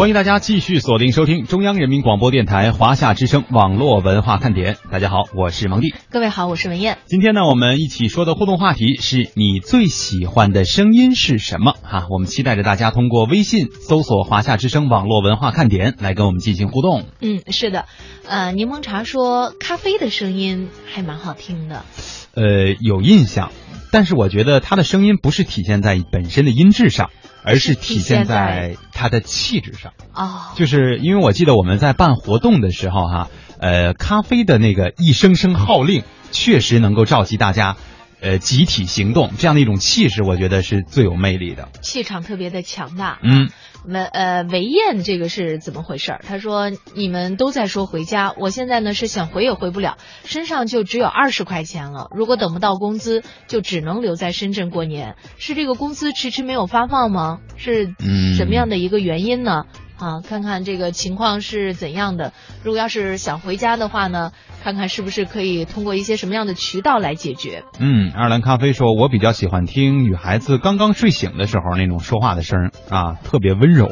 [0.00, 4.78] 欢迎大家继续锁定收听中央人民广播电台华夏之声网络文化看点。
[4.90, 5.94] 大家好，我是蒙蒂。
[6.08, 6.96] 各位好，我是文燕。
[7.04, 11.74] 今天呢，我们一起说的互动话题是你最喜欢的声音是什么？
[11.82, 17.04] 哈，我们期待着大家通过微信搜索“华夏之声网络文化看点”来跟我们进行互动。
[17.20, 17.84] 嗯，是的，
[18.26, 21.84] 呃，柠檬茶说咖啡的声音还蛮好听的。
[22.32, 23.52] 呃，有印象，
[23.90, 27.10] 但是我觉得他的声音不是体现在本身的音质上。
[27.42, 37.78] 而是体现在他的气质上哦，就是因为我记得我们在办活动的时候哈，呃，咖啡的那个一声声号令，确实能够召集大家，
[38.20, 43.18] 呃，集体行动，这样的一种气势，我觉得是最有魅力的，气场特别的强大。
[43.22, 43.48] 嗯。
[43.86, 46.20] 文呃维燕这个是怎么回事儿？
[46.26, 52.08] 他说你们都在说回家，我现在呢是想回也回不了，身上就只有二十块钱了。
[52.14, 55.16] 如果等不到工资，就只能留在深圳过年。
[55.38, 57.40] 是这个工资迟迟没有发放吗？
[57.56, 57.94] 是
[58.36, 59.64] 什么样的一个原因呢？
[60.00, 62.32] 啊，看看这个情况是怎样的。
[62.64, 64.32] 如果要是想回家的话呢，
[64.62, 67.64] 看看是不是可以通过一些什么样的渠道来解决。
[67.78, 73.90] 嗯，爱尔兰咖啡说，我比较喜欢听女孩子刚刚睡醒的时候那种说话的声啊，特别温柔。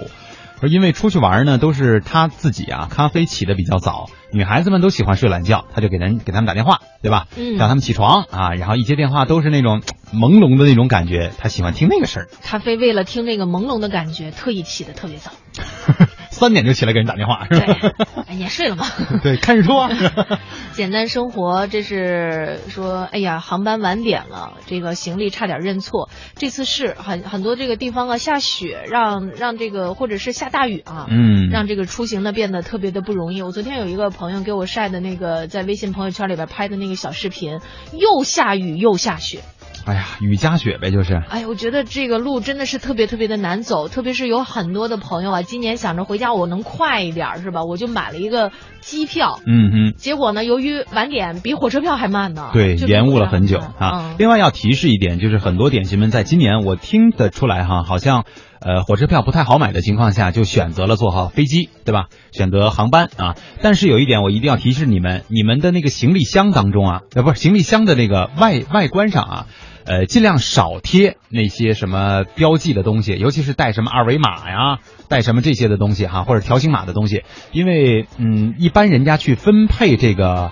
[0.61, 7.27] 说因为出去玩呢，都是他自己啊，咖啡起的比较早，女孩子们都喜欢睡懒觉，他就给人给他们打电话，对吧？
[7.37, 12.29] 嗯，叫他们起床啊，然后一接电话都是那种朦胧的那种感觉，他喜欢听那个事儿。
[12.43, 15.31] 咖啡为了听那个朦胧的感觉，特意起的特别早。
[16.39, 17.93] 三点就起来给人打电话，是吧？
[18.29, 18.87] 哎，也睡了吗？
[19.23, 19.91] 对，看日出啊。
[20.73, 26.09] 简单生活，这是说，哎呀，航班晚点了，这个行李差点认错。
[26.37, 33.43] 这次是很很多这个地方啊下雪，让让这个或者是下大雨啊，嗯，让这个出行呢变得特别的不容易。
[33.43, 37.59] 我昨天有一个朋友给我晒的那个在微信朋友圈里边拍的那个小视频，
[37.93, 39.41] 又下雨又下雪。
[39.89, 41.15] 哎呀，雨夹雪呗，就是。
[41.15, 47.65] 哎呀，我觉得这个路真的是特别特别的难走，特别是有很多的朋友啊，今年想着回家我能快一点是吧？
[47.65, 49.95] 我就买了一个机票，嗯哼。
[49.97, 52.51] 结果呢，由于晚点，比火车票还慢呢。
[52.53, 54.15] 对，延误了很久啊。
[54.19, 58.25] 另外要提示一点，就是很多点心们在今年，我听得出来哈，好像
[58.61, 62.09] 呃火车票不太好买的情况下，就选择了坐好飞机，对吧？
[62.31, 63.37] 选择航班啊。
[63.63, 69.47] 但是有一点我一定要提示你们，你们的那个行李箱当中啊，呃不是行李箱的那个外外观上啊。
[69.89, 80.51] 呃，尽量少贴那些什么标记的东西，尤其是带什么二维码呀，带什么这些的东西哈，或者条形码的东西，因为嗯，一般人家去分配这个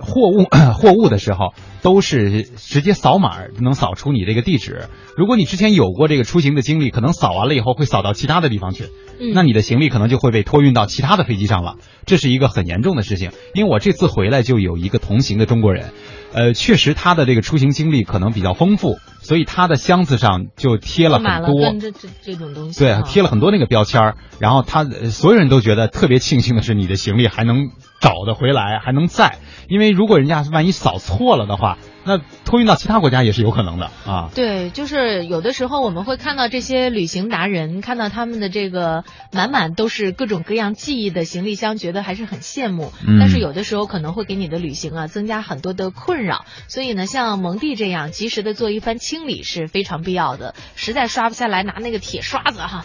[0.00, 1.52] 货物 货物的时候，
[1.82, 4.88] 都是直接扫码能扫出你这个地址。
[5.16, 8.88] 如果你之前有过这个出行的经历，可能扫完了以后会扫到其他的地方去，
[9.32, 11.76] 那你的行李可能就会被托运到其他的飞机上了，
[12.06, 13.30] 这是一个很严重的事情。
[13.54, 15.92] 因为我这次回来就有一个同行的中国人。
[16.32, 31.78] 呃，确实他的这个出行经历可能比较丰富，所以他的箱子上就贴了很多这这这种东西，对，贴了很多那个标签然后他所有人都觉得特别庆幸的是，你的行李还能找得回来，还能在，因为如果人家万一扫错了的话。
[32.06, 34.28] 那托运到其他国家也是有可能的啊。
[34.34, 42.92] 对，就是有的时候我们会看到这些旅行达人，看到他们的这个满满都是各种各样记忆的行李箱，觉得还是很羡慕。
[43.08, 43.16] 嗯。
[43.18, 50.54] 但是有的时候可能会给你的旅行啊增加很多的困扰，所以呢，像蒙蒂这样及时的做一番清理是非常必要的。
[50.76, 52.84] 实在刷不下来，拿那个铁刷子哈，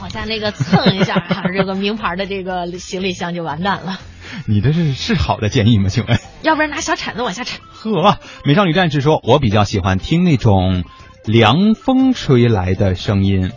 [0.00, 3.98] 往下那个蹭一下哈，这个名牌的这个行李箱就完蛋了。
[4.46, 5.88] 你这是是好的建议吗？
[5.88, 6.18] 请问？
[6.42, 7.60] 要不然拿小铲子往下铲。
[7.70, 10.84] 呵，美少女战士说，我比较喜欢听那种
[11.24, 13.52] 凉风吹来的声音，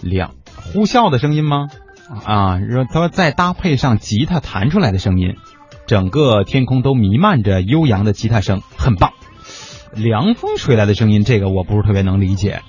[0.00, 0.34] 凉
[0.72, 1.66] 呼啸的声音吗？
[2.24, 5.34] 啊，说他说再搭配上吉他弹出来的声音，
[5.86, 9.12] 整个天空都弥漫着悠扬的吉他声，很棒。
[9.92, 12.62] 凉风吹来的声音，这个我不是特别能理解。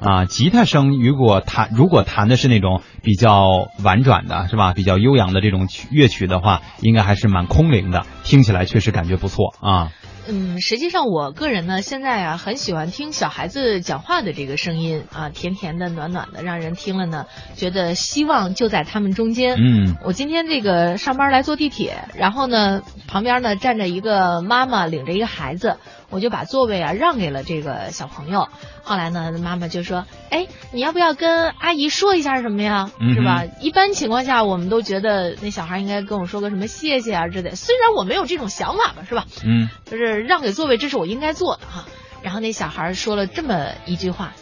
[0.00, 4.72] 啊，吉他声如果弹如果弹的是那种比较婉转的，是吧？
[4.72, 9.92] 比较悠扬的这种曲乐曲的话，应该还是蛮空灵的，听起来确实感觉不错啊。
[10.28, 19.56] 嗯，实际上我个人呢，现在啊很喜欢听小孩子讲话的这个声音啊，甜甜的、暖暖的，让人听了呢觉得希望就在他们中间。
[19.56, 25.78] 嗯，我今天这个上班来坐地铁，然后呢旁边呢站着一个妈妈领着一个孩子。
[26.10, 28.48] 我就把座位啊让给了这个小朋友，
[28.82, 32.90] 后来呢，妈妈就说：“哎，你要不要跟阿姨说一下什么呀？
[33.14, 33.44] 是吧？
[33.60, 37.54] 一般情况下，我们都觉得那小孩应该跟我说个什么谢谢啊之类。
[37.54, 39.24] 虽然我没有这种想法吧，是吧？
[39.44, 41.86] 嗯，就是让给座位，这是我应该做的哈。
[42.22, 44.32] 然后那小孩说了这么一句话：‘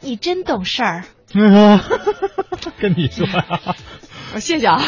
[0.00, 1.04] 你真懂事儿。’”
[1.34, 1.80] 嗯，
[2.78, 3.60] 跟你说呀、
[4.32, 4.80] 我谢谢啊。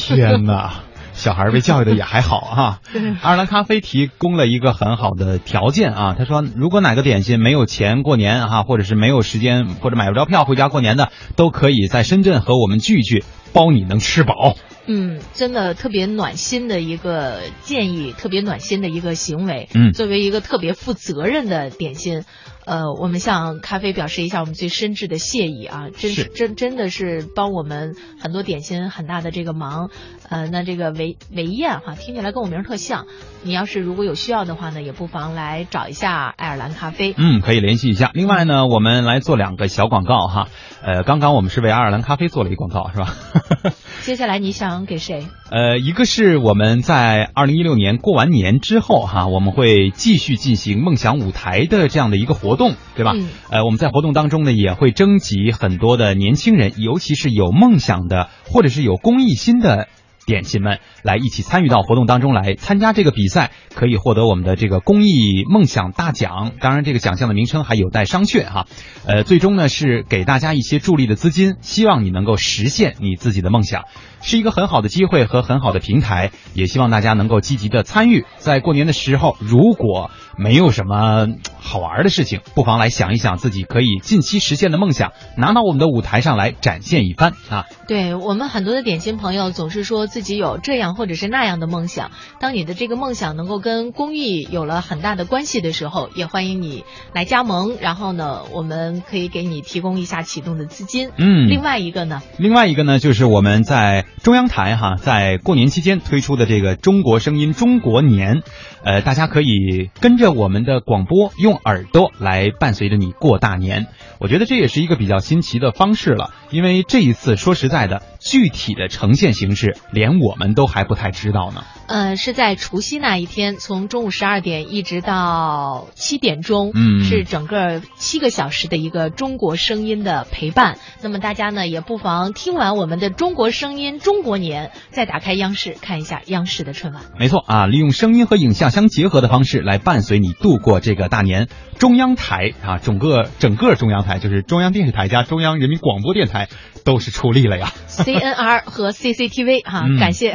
[0.00, 0.82] 天哪！
[1.14, 2.80] 小孩被教育的也还好啊。
[3.22, 14.56] 爱尔兰咖啡提供了一个很好的条件啊，他说，如果哪个点心没有钱过年哈、或者是没有时间或者买不着票回家过年的，都可以在深圳和我们聚一聚，包你能吃饱。
[14.86, 19.70] 嗯，真的特别暖心的一个建议，特别暖心的一个行为。
[19.72, 22.24] 嗯作为一个特别负责任的点心，
[22.66, 25.88] 呃，我们向咖啡表示一下我们最深挚的谢意啊！
[25.96, 29.90] 真是真真的是帮我们很多点心很大的这个忙。
[30.30, 33.06] 呃，那这个韦韦燕哈，听起来跟我名儿特像。
[33.42, 37.14] 你要是如果有需要的话呢，也不妨来找一下爱尔兰咖啡。
[37.18, 38.10] 嗯，可以联系一下。
[38.14, 40.48] 另外呢，我们来做两个小广告哈。
[40.82, 43.14] 呃，刚刚我们是为爱尔兰咖啡做了一个广告，是吧？
[44.02, 45.26] 接下来你想给谁？
[45.50, 53.12] 呃，一个是我们在二零一六年过完年之后哈，我们会继续进行梦想舞台的这样的一个活动，对吧？
[53.14, 59.88] 嗯呃，我们在活动当中呢，也会征集很多的年轻人，尤其是有梦想的或者是有公益心的。
[60.26, 66.52] 点心们来一起参与到活动当中来参加这个比赛，可以获得我们的这个公益梦想大奖。
[66.60, 68.64] 当然，这个奖项的名称还有待商榷哈。
[69.06, 73.84] 呃，最终呢是给大家一些助力的资金，希望你能够实现你自己的梦想，
[74.22, 76.30] 是一个很好的机会和很好的平台。
[76.54, 78.24] 也希望大家能够积极的参与。
[78.38, 87.66] 在过年的时候，如果没有什么嗯好玩的事情，不妨来想一想自己可以近期实现的梦想，拿到我们的舞台上来展现一番啊。
[87.88, 92.10] 对我们很多的点心朋友总是说自己有这样或者是那样的梦想。
[92.40, 97.76] 当你的这个梦想能够跟公益有了很大的关系的时候，也欢迎你来加盟。
[97.80, 101.10] 然后呢，我们可以给你提供一下启动的资金。
[101.16, 108.42] 嗯另外一个呢，另外一个呢，就是我们在中央台哈，在过年期间推出的这个中国声音中国年，
[108.84, 113.86] 呃，大家可以跟着我们的广播，用耳朵来伴随着你过大年。
[114.24, 121.62] 我觉得这也是一个比较新奇的方式了，因为这一次说实在的，具体的呈现形式连我们都还不太知道呢。
[121.88, 130.78] 呃，是在除夕那一天，从中午十二点一直到七点钟，嗯是整个七个小时的一个中国声音的陪伴。
[131.02, 137.02] 那么大家呢，也不妨听完我们的中国声音中国年，再打开央视看一下央视的春晚。
[137.18, 141.48] 没错啊，利用声音和影像相结合的方式来伴随你度过这个大年。
[141.78, 146.48] 中央台啊，整个整个中央台就是中央电视台加中央人民广播电台
[146.84, 147.72] 都是出力了呀。
[147.88, 150.34] CNR 和 CCTV 哈、嗯感谢。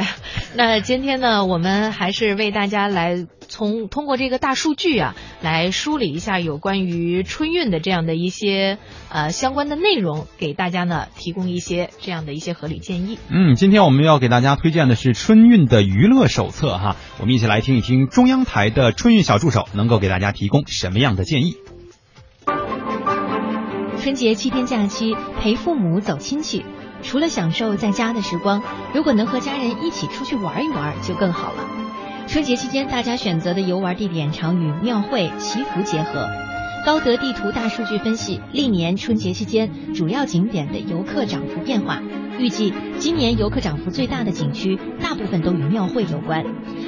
[0.54, 8.78] 那今天呢，我们还是为大家来从通过这个大数据啊，来梳理一下有关于春运的这样的一些
[9.10, 13.18] 呃相关的内容，给大家呢提供一些这样的一些合理建议。
[13.28, 21.56] 嗯，今天我们要给大家推荐的是春运的娱乐手册哈，我们一起来听一听中央台的春运小助手能够给大家提供什么样的建议。
[24.00, 26.64] 春节七天假期，陪父母走亲戚，
[27.02, 28.62] 除了享受在家的时光，
[28.94, 31.66] 如果能和家人一起出去玩一玩，就更好了。
[32.26, 36.26] 春节期间，大家选择的游玩地点常与庙会、祈福结合。
[36.84, 42.00] 高德地图大数据分析，历年春节期间主要景点的游客涨幅变化，
[42.38, 46.42] 预计今年游客涨幅最大的景区，大部分都与庙会有关。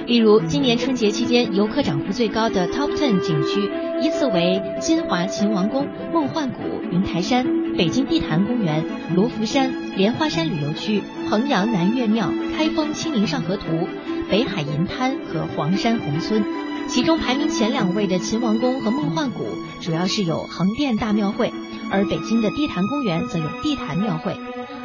[0.06, 3.70] 例如，今年春节期间游客涨幅最高的 Top Ten 景区，
[4.00, 8.82] 依次为金华秦王宫、梦幻谷、云台山、北京地坛公园、
[9.14, 13.86] 罗浮山、莲花山旅游区、衡阳南岳庙、开封清明上河图、
[14.30, 16.61] 北海银滩和黄山宏村。
[16.92, 19.46] 其中排名前两位的秦王宫和梦幻谷，
[19.80, 21.50] 主要是有横店大庙会，
[21.90, 24.36] 而北京的地坛公园则有地坛庙会，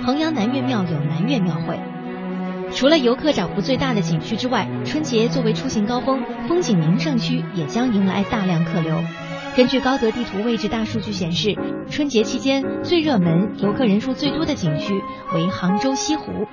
[0.05, 1.77] 衡阳南岳庙有南岳庙会。
[2.73, 9.03] 除了游客涨幅最大的景区之外，春节作为出行高峰，风景名胜区也将迎来大量客流。
[9.57, 11.57] 根据高德地图位置大数据显示，
[11.89, 14.93] 春节期间最热门、游客人数最多的景区
[15.33, 16.47] 为杭州西湖，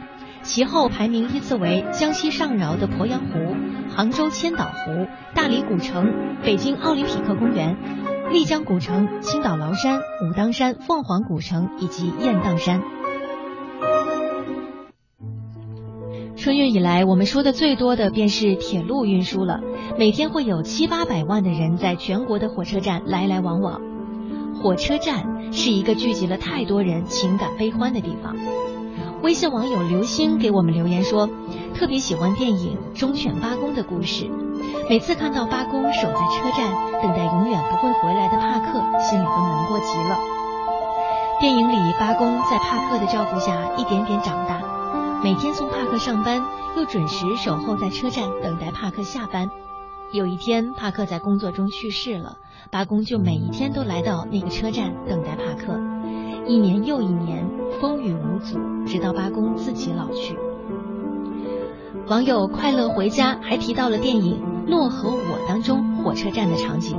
[0.45, 3.57] 其后排名依次为江西上饶的鄱阳湖、
[3.91, 6.13] 杭州千岛湖、大理古城、
[6.45, 7.77] 北京奥林匹克公园、
[8.31, 12.83] 丽江古城、青岛崂山、武当山、凤凰古城以及雁荡山。
[16.37, 19.61] 春运以来，我们说的最多的便是铁路运输了。
[19.99, 23.81] 每天会有七八百万的人在全国的火车站来来往往。
[24.55, 28.37] 火车站是一个聚集了太多人情感悲欢的地方。
[29.25, 31.31] 微信网友刘星给我们留言说，
[31.75, 34.31] 特别喜欢电影《忠犬八公》的故事。
[34.91, 36.70] 每次看到八公守在车站，
[37.01, 40.18] 等待永远不会回来的帕克，心里都难过极了。
[41.41, 44.61] 电影里，八公在帕克的照顾下一点点长大。
[45.22, 46.45] 每天送帕克上班，
[46.77, 49.49] 又准时守候在车站等待帕克下班。
[50.12, 52.37] 有一天，帕克在工作中去世了，
[52.70, 55.81] 八公就每一天都来到那个车站等待帕克。
[56.47, 57.49] 一年又一年，
[57.81, 60.37] 风雨无阻，直到八公自己老去。
[62.07, 65.17] 网友快乐回家还提到了电影《诺和我》
[65.49, 66.99] 当中火车站的场景。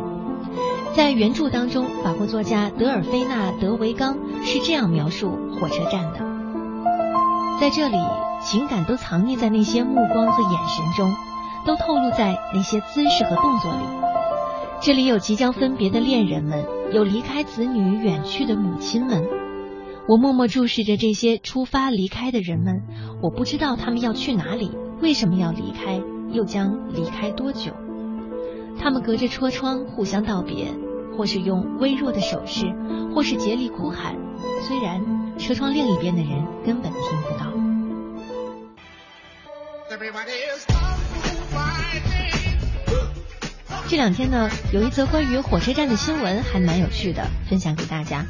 [0.95, 6.19] 在原著当中，法国作家德尔菲娜·德维刚是这样描述火车站的：
[7.61, 7.97] 在这里，
[8.41, 11.13] 情感都藏匿在那些目光和眼神中，
[11.67, 13.79] 都透露在那些姿势和动作里。
[14.81, 19.23] 这里有即将分别的恋人们，有离开子女远去的母亲们。
[20.07, 22.83] 我默默注视着这些出发离开的人们，
[23.23, 24.71] 我不知道他们要去哪里。
[25.01, 25.99] 为什么要离开？
[26.31, 27.71] 又将离开多久？
[28.77, 30.67] 他们隔着车窗互相道别，
[31.17, 32.65] 或是用微弱的手势，
[33.15, 34.15] 或是竭力哭喊。
[34.61, 35.01] 虽然
[35.39, 37.51] 车窗另一边的人根本听不到。
[43.87, 48.25] 这两天呢，有一则关于火车站的新闻还蛮有趣的，分享给大家。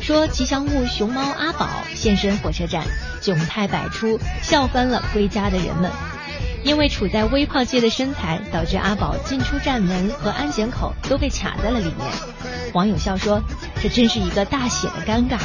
[0.00, 2.84] 说吉祥物熊猫阿宝现身火车站，
[3.20, 5.90] 窘态百出，笑翻了归家的人们。
[6.62, 12.72] 因为处在微胖界的身材，导致阿宝进出站门和安检口都被卡在了里面。
[12.72, 13.42] 网友笑说
[13.82, 15.38] ：“这真是一个大写的尴尬。”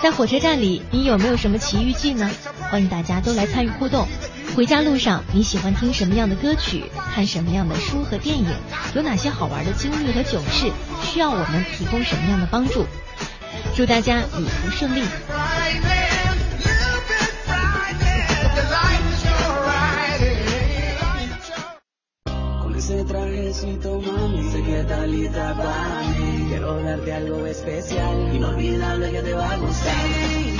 [0.00, 2.30] 在火车站里，你有没有什么奇遇记呢？
[2.70, 4.08] 欢迎大家都来参与互动。
[4.54, 6.84] 回家路上，你喜欢听什么样的歌曲？
[7.14, 8.46] 看什么样的书和电影？
[8.94, 10.70] 有哪些好玩的经历和囧事？
[11.02, 12.84] 需要我们提供什么样的帮助？
[13.74, 15.02] 祝大家旅途顺利。
[26.48, 30.51] Quiero darte algo especial, inolvidable que te va a gustar.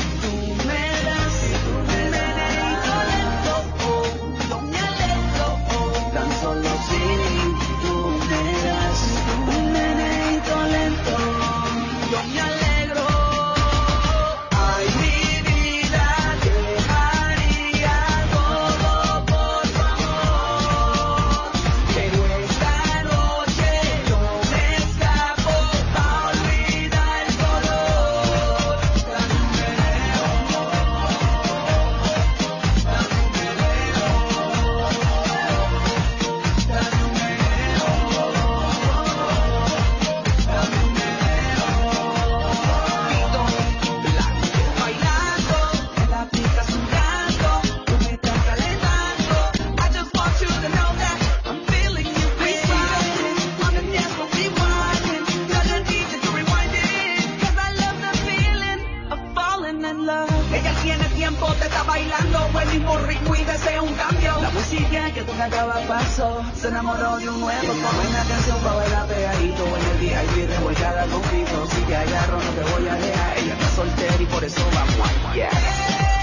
[60.83, 64.41] Tiene tiempo, te está bailando, el mismo ritmo y desea un cambio.
[64.41, 67.67] La música que tú cantabas pasó, se enamoró de un nuevo.
[67.69, 71.67] Ponme una canción para bailar pegadito en el día y revolcada contigo.
[71.71, 75.09] Si te agarro no te voy a dejar, ella está soltera y por eso vamos
[75.31, 76.22] a yeah.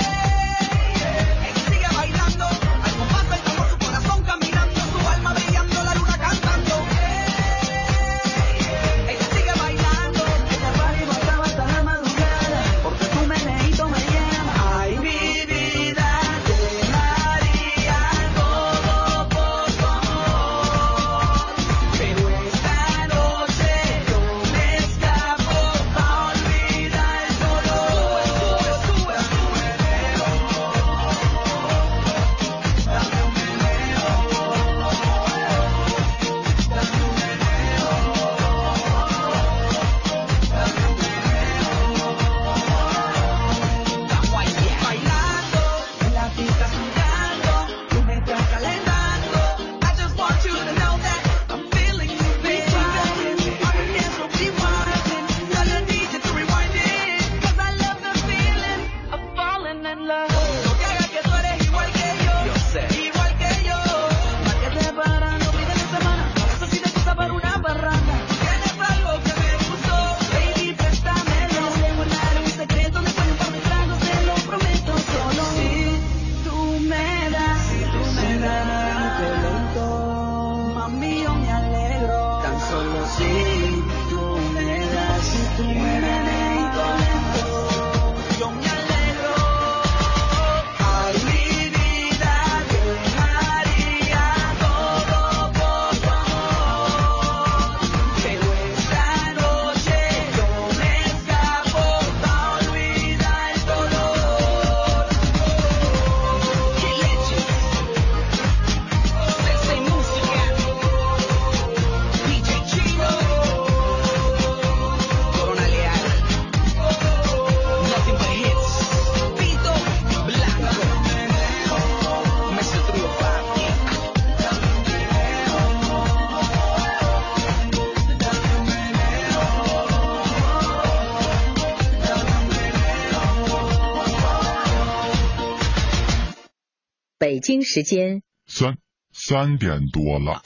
[137.40, 138.76] 北京时间三
[139.14, 140.44] 三点多了。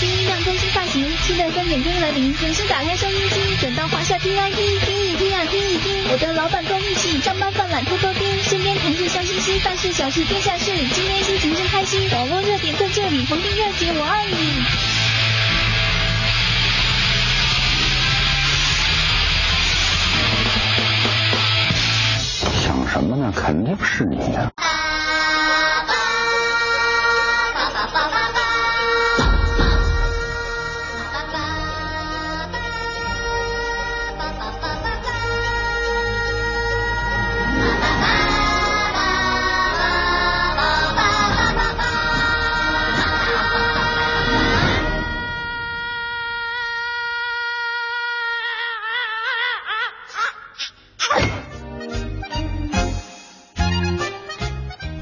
[0.00, 6.08] 新音量更新发行，期待三点钟来临，准时打开收音机，转到华夏 T I P，听一听啊，听一听。
[6.08, 14.95] 我的老板够义气，上班犯懒偷偷听，身边同事笑嘻嘻，大事小事天下事，今天心情真开心，网络热点在这里，逢听热节我爱你。
[22.96, 23.30] 什么呢？
[23.36, 24.50] 肯定是你呀、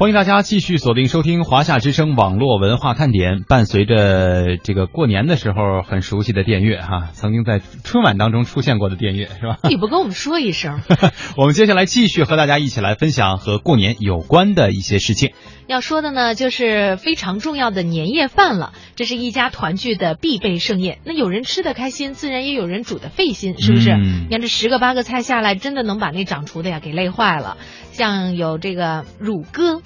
[0.05, 9.61] 欢迎大家继续锁定收听华夏之声网络文化看点，伴随着这个过年的时候很熟悉的电乐哈，曾经在春晚当中出现过的电乐是吧？
[9.67, 10.83] 你不跟我们说一声？
[11.39, 15.33] 我们接下来继续和大家一起来分享和过年有关的一些事情。
[15.69, 18.75] 要说的呢，就是非常重要的年夜饭了。
[18.97, 20.99] 这是一家团聚的必备盛宴。
[21.07, 23.93] 那有人吃的开心，自然也有人煮的费心，是不是？
[23.93, 27.57] 嗯你看这十个八个菜下来，真的能把那掌厨的呀给累坏了。
[27.93, 29.81] 像有这个乳鸽，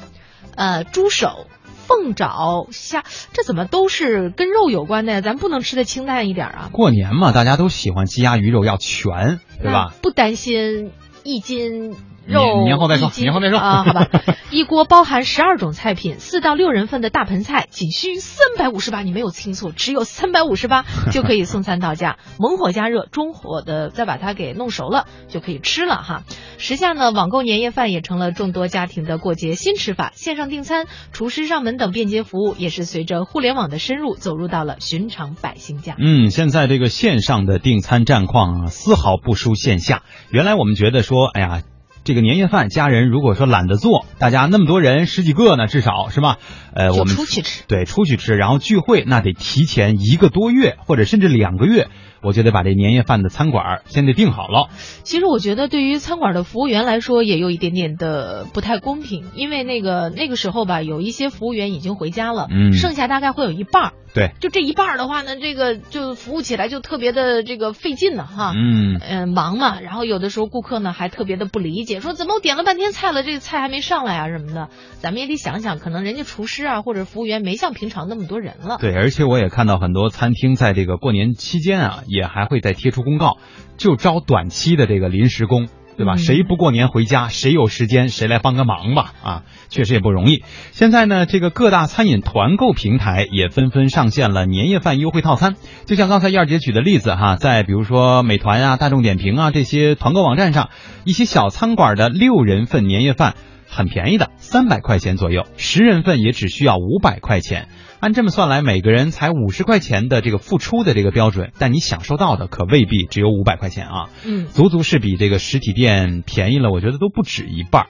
[0.58, 1.46] 呃，猪手。
[1.86, 3.02] 凤爪、虾，
[3.32, 5.20] 这怎么都是跟肉有关的呀？
[5.22, 9.94] 咱不能吃的清淡一点啊，过年嘛，大家都喜欢鸡鸭鱼肉要全，对吧？
[10.02, 10.90] 不担心
[11.24, 11.96] 一斤
[12.28, 14.06] 肉年年后再说年后再说啊，好吧。
[14.50, 22.16] 一锅包含十二种菜品，四到六人份的大盆菜，仅需三百五十八，你没有听错，只有三百五十八就可以送餐到家。
[22.38, 26.22] 猛火加热，中火的再把它给弄熟了，就可以吃了哈。
[26.56, 35.94] 时下呢，网购年夜饭也成了众多家庭的过节新吃法，线上订餐、厨师上门等便捷服务，也是随着互联网的深入，走入到了寻常百姓家。
[35.98, 40.02] 嗯，现在这个线上的订餐战况啊，丝毫不输线下。
[40.30, 41.62] 原来我们觉得说，哎呀。
[42.08, 46.38] 这个年夜饭，家人如果说懒得做，大家那么多人十几个呢，至少是吧？
[46.72, 51.88] 呃，我们出去吃，对，出去吃，然后聚会那得提前一个多月或者甚至两个月，
[52.22, 54.68] 我就得把这年夜饭的餐馆先得定好了。
[55.02, 63.92] 其实我觉得对于餐馆的服务员来说，也有一点点的不太公平，因为那个那个时候吧，有一些服务员已经回家了，嗯剩下大概会有一半儿。
[64.14, 68.52] 对，就这一半儿的话呢，这个就服务起来就特别的这个费劲呢，哈。
[68.56, 74.68] 嗯呃，忙嘛，然后有的时候顾客呢还特别的不理解，说怎么我点了半天菜了，这个菜还没上来啊什么的。
[74.98, 78.78] 咱们也得想想，可能人家厨师啊或者服务员没像平常那么多人了。
[78.80, 83.36] 对，而且我也看到很多餐厅在这个过年期间啊，也还会再贴出公告，
[83.76, 85.68] 就招短期的这个临时工。
[85.96, 86.12] 对吧？
[86.12, 89.14] 嗯谁不过年回家，谁有时间，谁来帮个忙吧。
[89.20, 90.44] 啊，确实也不容易。
[90.70, 95.56] 现在呢，这个各大餐饮团购平台也纷纷上线了年夜饭优惠套餐。
[95.86, 100.70] 就像刚才燕儿姐举的例子哈，在比如说美团啊、大众点评啊这些团购网站上，
[101.02, 103.34] 一些小餐馆的六人份年夜饭
[103.68, 107.68] 很便宜的，三百块钱左右，十人份也只需要五百块钱。
[108.00, 114.10] 按这么算来，每个人才五十块钱的这个付出的这个标准，但你享受到的可未必只有五百块钱啊。
[114.24, 117.88] 嗯，足足是比这个实体店便宜了，我觉得都不止一半儿。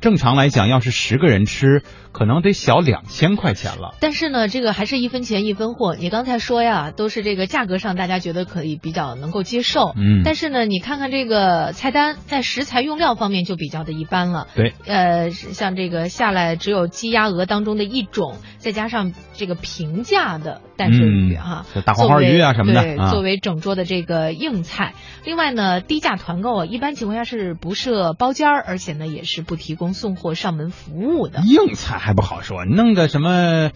[0.00, 1.82] 正常来讲，要是十个人吃，
[2.12, 3.94] 可能得小两千块钱了。
[4.00, 5.94] 但是呢，这个还是一分钱一分货。
[5.94, 9.92] 你刚才说呀，都是这个价格上大家觉得可以比较能够接受。
[9.96, 14.48] 嗯但是呢，你看看这个菜单，在食材用料方面就比较的一般了。
[14.54, 24.94] 对，呃，像这个下来只有鸡鸭鹅当中的一种，再加上这个平价的淡水鱼嗯哈，这大黄花鱼啊什么的对，啊作为整桌的这个硬菜。
[25.24, 31.40] 另外呢，低价团购啊，一般情况下是不设包间儿，而且呢也是不提供送货上门服务的。
[31.40, 33.70] 硬菜还不好说，弄个什么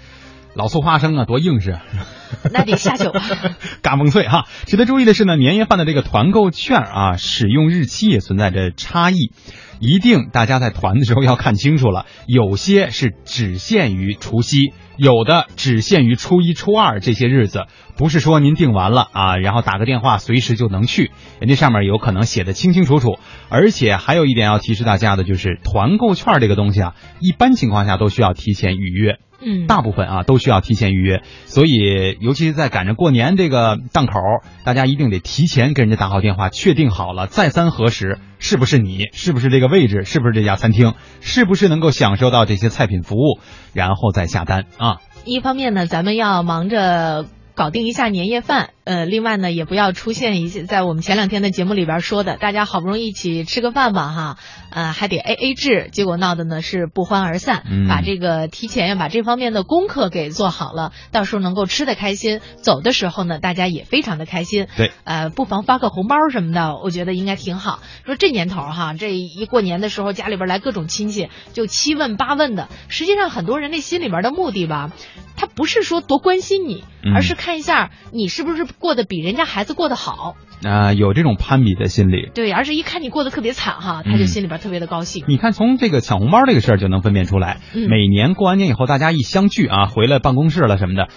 [0.54, 1.78] 老醋花生啊，多硬实。
[2.52, 3.22] 那得下酒吧。
[3.82, 4.46] 嘎嘣脆哈。
[4.66, 9.32] 值得注意的是呢，年夜饭的这个团购券啊，使用日期也存在着差异。
[9.80, 17.66] 一定大家在团的时候要看清楚了，有些是只限于除夕，有的只限于初一、初二这些日子，
[17.96, 21.10] 不是说您订完了啊，然后打个电话随时就能去，
[21.40, 23.18] 人家上面有可能写的清清楚楚。
[23.48, 29.18] 而且还有一点要提示大家的就是，团购券这个东西啊，一般情况下都需要提前预约。
[29.44, 34.20] 嗯大部分啊都需要提前预约，所以尤其是在赶着过年这个档口，
[34.64, 43.40] 大家一定得提前跟人家打好电话，确定好了，再三核实是不是你，是不是这个位置，是不是这家餐厅，是不是能够享受到这些菜品服务，
[43.72, 44.98] 然后再下单啊。
[45.24, 54.38] 一方面呢，咱们要忙着搞定一下年夜饭，呃，另外呢，也不要出现一些在我们前两天的节目里边说的，大家好不容易一起吃个饭吧，哈，
[54.70, 57.62] 呃，还得 A A 制，结果闹的呢是不欢而散。
[57.70, 64.66] 嗯把这个提前要把这方面的功课给做好了，到时候能够吃的开心，走的时候呢，大家也非常的开心。
[64.76, 67.80] 对，呃，不妨发个红包什么的，我觉得应该挺好。
[68.04, 72.68] 说这年头哈，这一过年的时候，家里边来各种亲戚，就七问八问的。
[72.88, 74.92] 实际上，很多人那心里边的目的吧，
[75.36, 80.36] 他不是说多关心你，嗯而是看一下你是不是过得比人家孩子过得好。
[80.64, 82.30] 啊、有这种攀比的心理。
[82.34, 85.24] 对，而是一看你过得特别惨哈，他就嗯心里边特别的高兴。
[85.28, 87.58] 你看，从这个抢红包这个事儿就能分辨出来。
[87.74, 91.08] 嗯每年过完年以后，大家一相聚啊，回来办公室了什么的，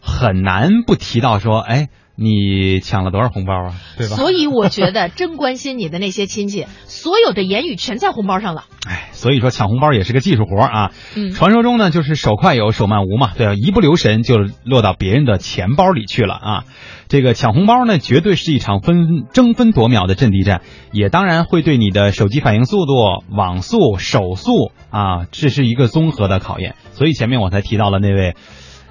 [0.00, 4.16] 很难不提到说，哎，你抢了多少红包啊，对吧？
[4.16, 8.64] 所以我觉得，真关心你的那些亲戚， 所有的言语全在红包上了。
[8.88, 10.90] 哎所以说抢红包也是个技术活啊。
[11.14, 13.54] 嗯传说中呢，就是手快有，手慢无嘛，对吧？
[13.54, 16.64] 一不留神就落到别人的钱包里去了啊。
[17.08, 22.92] 这个抢红包呢，绝对是一场分争分夺秒的阵地战，也当然会对你的手机反应速度、
[23.30, 26.74] 网速、手速啊，这是一个综合的考验。
[26.92, 28.34] 所以前面我才提到了那位，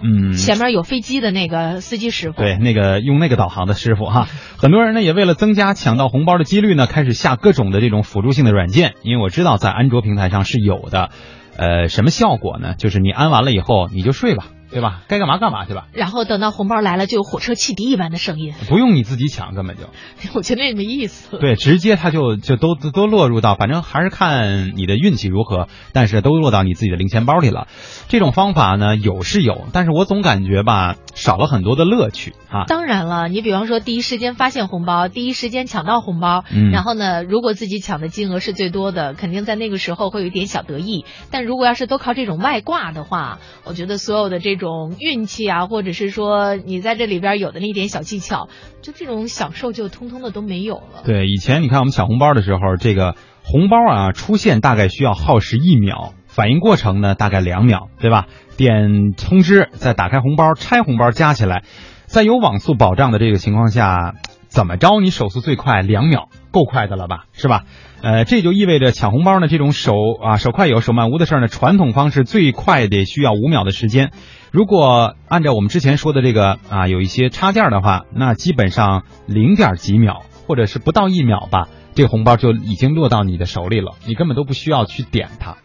[0.02, 11.10] 嗯，前面有飞机的那个司机师傅，对，那个用那个导航的师傅哈，很多人呢也为了增加抢到红包的几率呢，开始下各种的这种辅助性的软件，因为我知道在安卓平台上是有的。
[11.58, 12.74] 呃，什么效果呢？
[12.78, 15.02] 就是你安完了以后你就睡吧，对吧？
[15.08, 19.84] 该干嘛干嘛去吧，然后等到红包来了，就有火车汽笛一般的声音，不用你自己抢，根本就
[20.34, 21.38] 我觉得也没意思。
[21.38, 27.68] 对，直接他就就都都都落入到，反正还是看你的运气如何，但是都落到你自己的零钱包里了。
[28.08, 32.66] 这种方法呢有是有，但是我总感觉吧少了很多的乐趣啊。
[32.68, 41.06] 当然了，你比方说第一时间发现红包，第一时间抢到红包，嗯然后呢，如果自己抢的金额是最多的，肯定在那个时候会有一点小得意。
[41.32, 48.48] 但如果要是都靠这种外挂的话，我觉得所有的这这种运气啊，或者是说你在这里边有的那一点小技巧，
[48.82, 51.04] 就这种享受就通通的都没有了。
[51.04, 58.28] 对，以前你看我们抢红包的时候，这个红包啊出现大概需要耗时一秒，反应过程呢大概两秒，对吧？
[58.56, 61.64] 点通知，再打开红包，拆红包，加起来，
[62.06, 64.16] 在有网速保障的这个情况下，
[64.48, 67.26] 怎么着你手速最快两秒，够快的了吧？
[67.34, 67.64] 是吧？
[68.02, 69.94] 呃，这就意味着抢红包呢这种手
[70.24, 74.12] 啊手快有手慢无的事儿呢，传统方式最快得需要五秒的时间。
[74.56, 85.58] 如果按照我们之前说的这个啊有一些插件的话，那基本上零点几秒或者是不到一秒吧，这个红包就已经落到你的手里了，你根本都不需要去点它。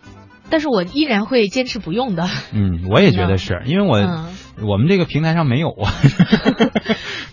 [0.50, 2.26] 但是我依然会坚持不用的。
[2.52, 4.26] 嗯，我也觉得是因为我、嗯
[4.62, 5.92] 我们这个平台上没有啊。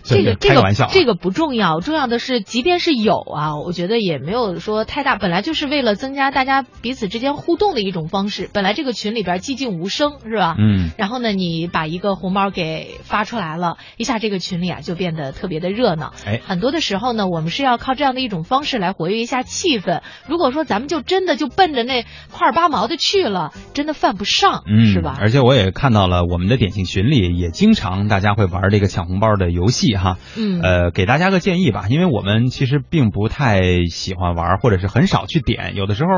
[0.04, 8.48] 这个这个玩笑啊，这个不重要，重要的是，即便是有啊，我觉得也没有说太大，本来就是为了增加大家彼此之间互动的一种方式。
[8.54, 10.56] 本来这个群里边寂静无声，是吧？
[10.58, 16.14] 嗯然后呢，你把一个红包给发出来了，一下这个群里啊就变得特别的热闹。
[16.24, 20.00] 哎很多的时候呢，我们是要靠这样的一种方式来活跃一下气氛。
[20.26, 25.18] 如果说咱们就真的就奔着那块儿八毛的去了，真的犯不上，嗯，是吧？
[25.20, 30.18] 而且我也看到了我们的点心群里也经常大家会玩这个抢红包的游戏哈。
[30.36, 33.60] 嗯呃，给大家个建议吧，因为我们其实并不太
[33.90, 35.74] 喜欢玩，或者是很少去点。
[35.74, 36.10] 有的时候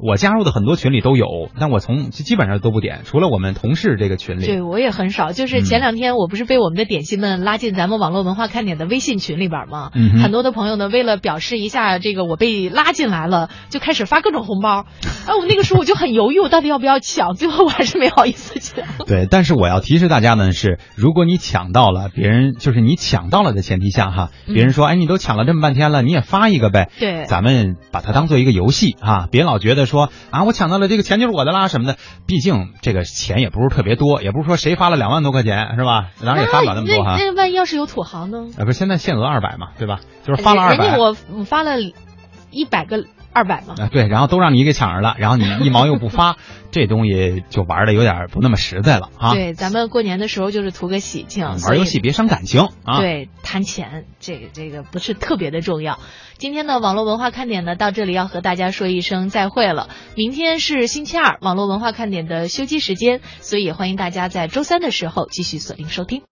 [0.00, 1.26] 我加入的很多群里都有，
[1.58, 4.46] 但我从基本上都不点，除了我们同事这个群里。
[4.46, 5.32] 对，我也很少。
[5.32, 9.90] 就是前两天我不是被我们的点心们拉进咱们网络文化看点的微信群里边吗？
[9.94, 14.86] 嗯很多的朋友呢，为了表示一下这个我被拉进来了，就开始发各种红包。
[15.26, 17.34] 哎，我那个时候我就很犹豫，我到底要不要抢？
[17.34, 18.86] 最后我还是没好意思抢。
[19.06, 26.90] 对，但是我要提示大家呢是，如果你抢到了别人，就是你抢到了的前提下哈，嗯别人说，哎，你都抢了这么半天了，你也发一个呗。
[26.98, 31.96] 对咱们把它当做一个游戏啊，别老觉得说啊，我抢到了这个钱就是我的啦什么的。
[32.26, 36.10] 毕竟这个钱也不是特别多，也不是说谁发了两万多块钱是吧？
[36.24, 37.16] 当然也发不了那么多哈。
[37.18, 38.46] 那那万一要是有土豪呢？
[38.56, 40.00] 啊，不是，现在限额二百嘛，对吧？
[40.24, 41.80] 就是发了二百人家我我发了
[42.50, 43.74] 一百个二百嘛。
[43.78, 46.36] 啊，对，然后都让你给抢着了，然后你一毛又不发，
[46.70, 49.32] 这东西就玩的有点不那么实在了啊。
[49.32, 52.98] 对，咱们过年的时候就是图个喜庆，玩游戏别伤感情啊。
[52.98, 55.98] 对，谈钱这个这个不是特别的重要。
[56.36, 59.88] 今天的网络文化看点呢，到这里要和大家说一声再会了。
[60.14, 66.22] 明天是星期二，网络文化看点的休息时间，所以也欢迎大家在周三的时候继续锁定收听。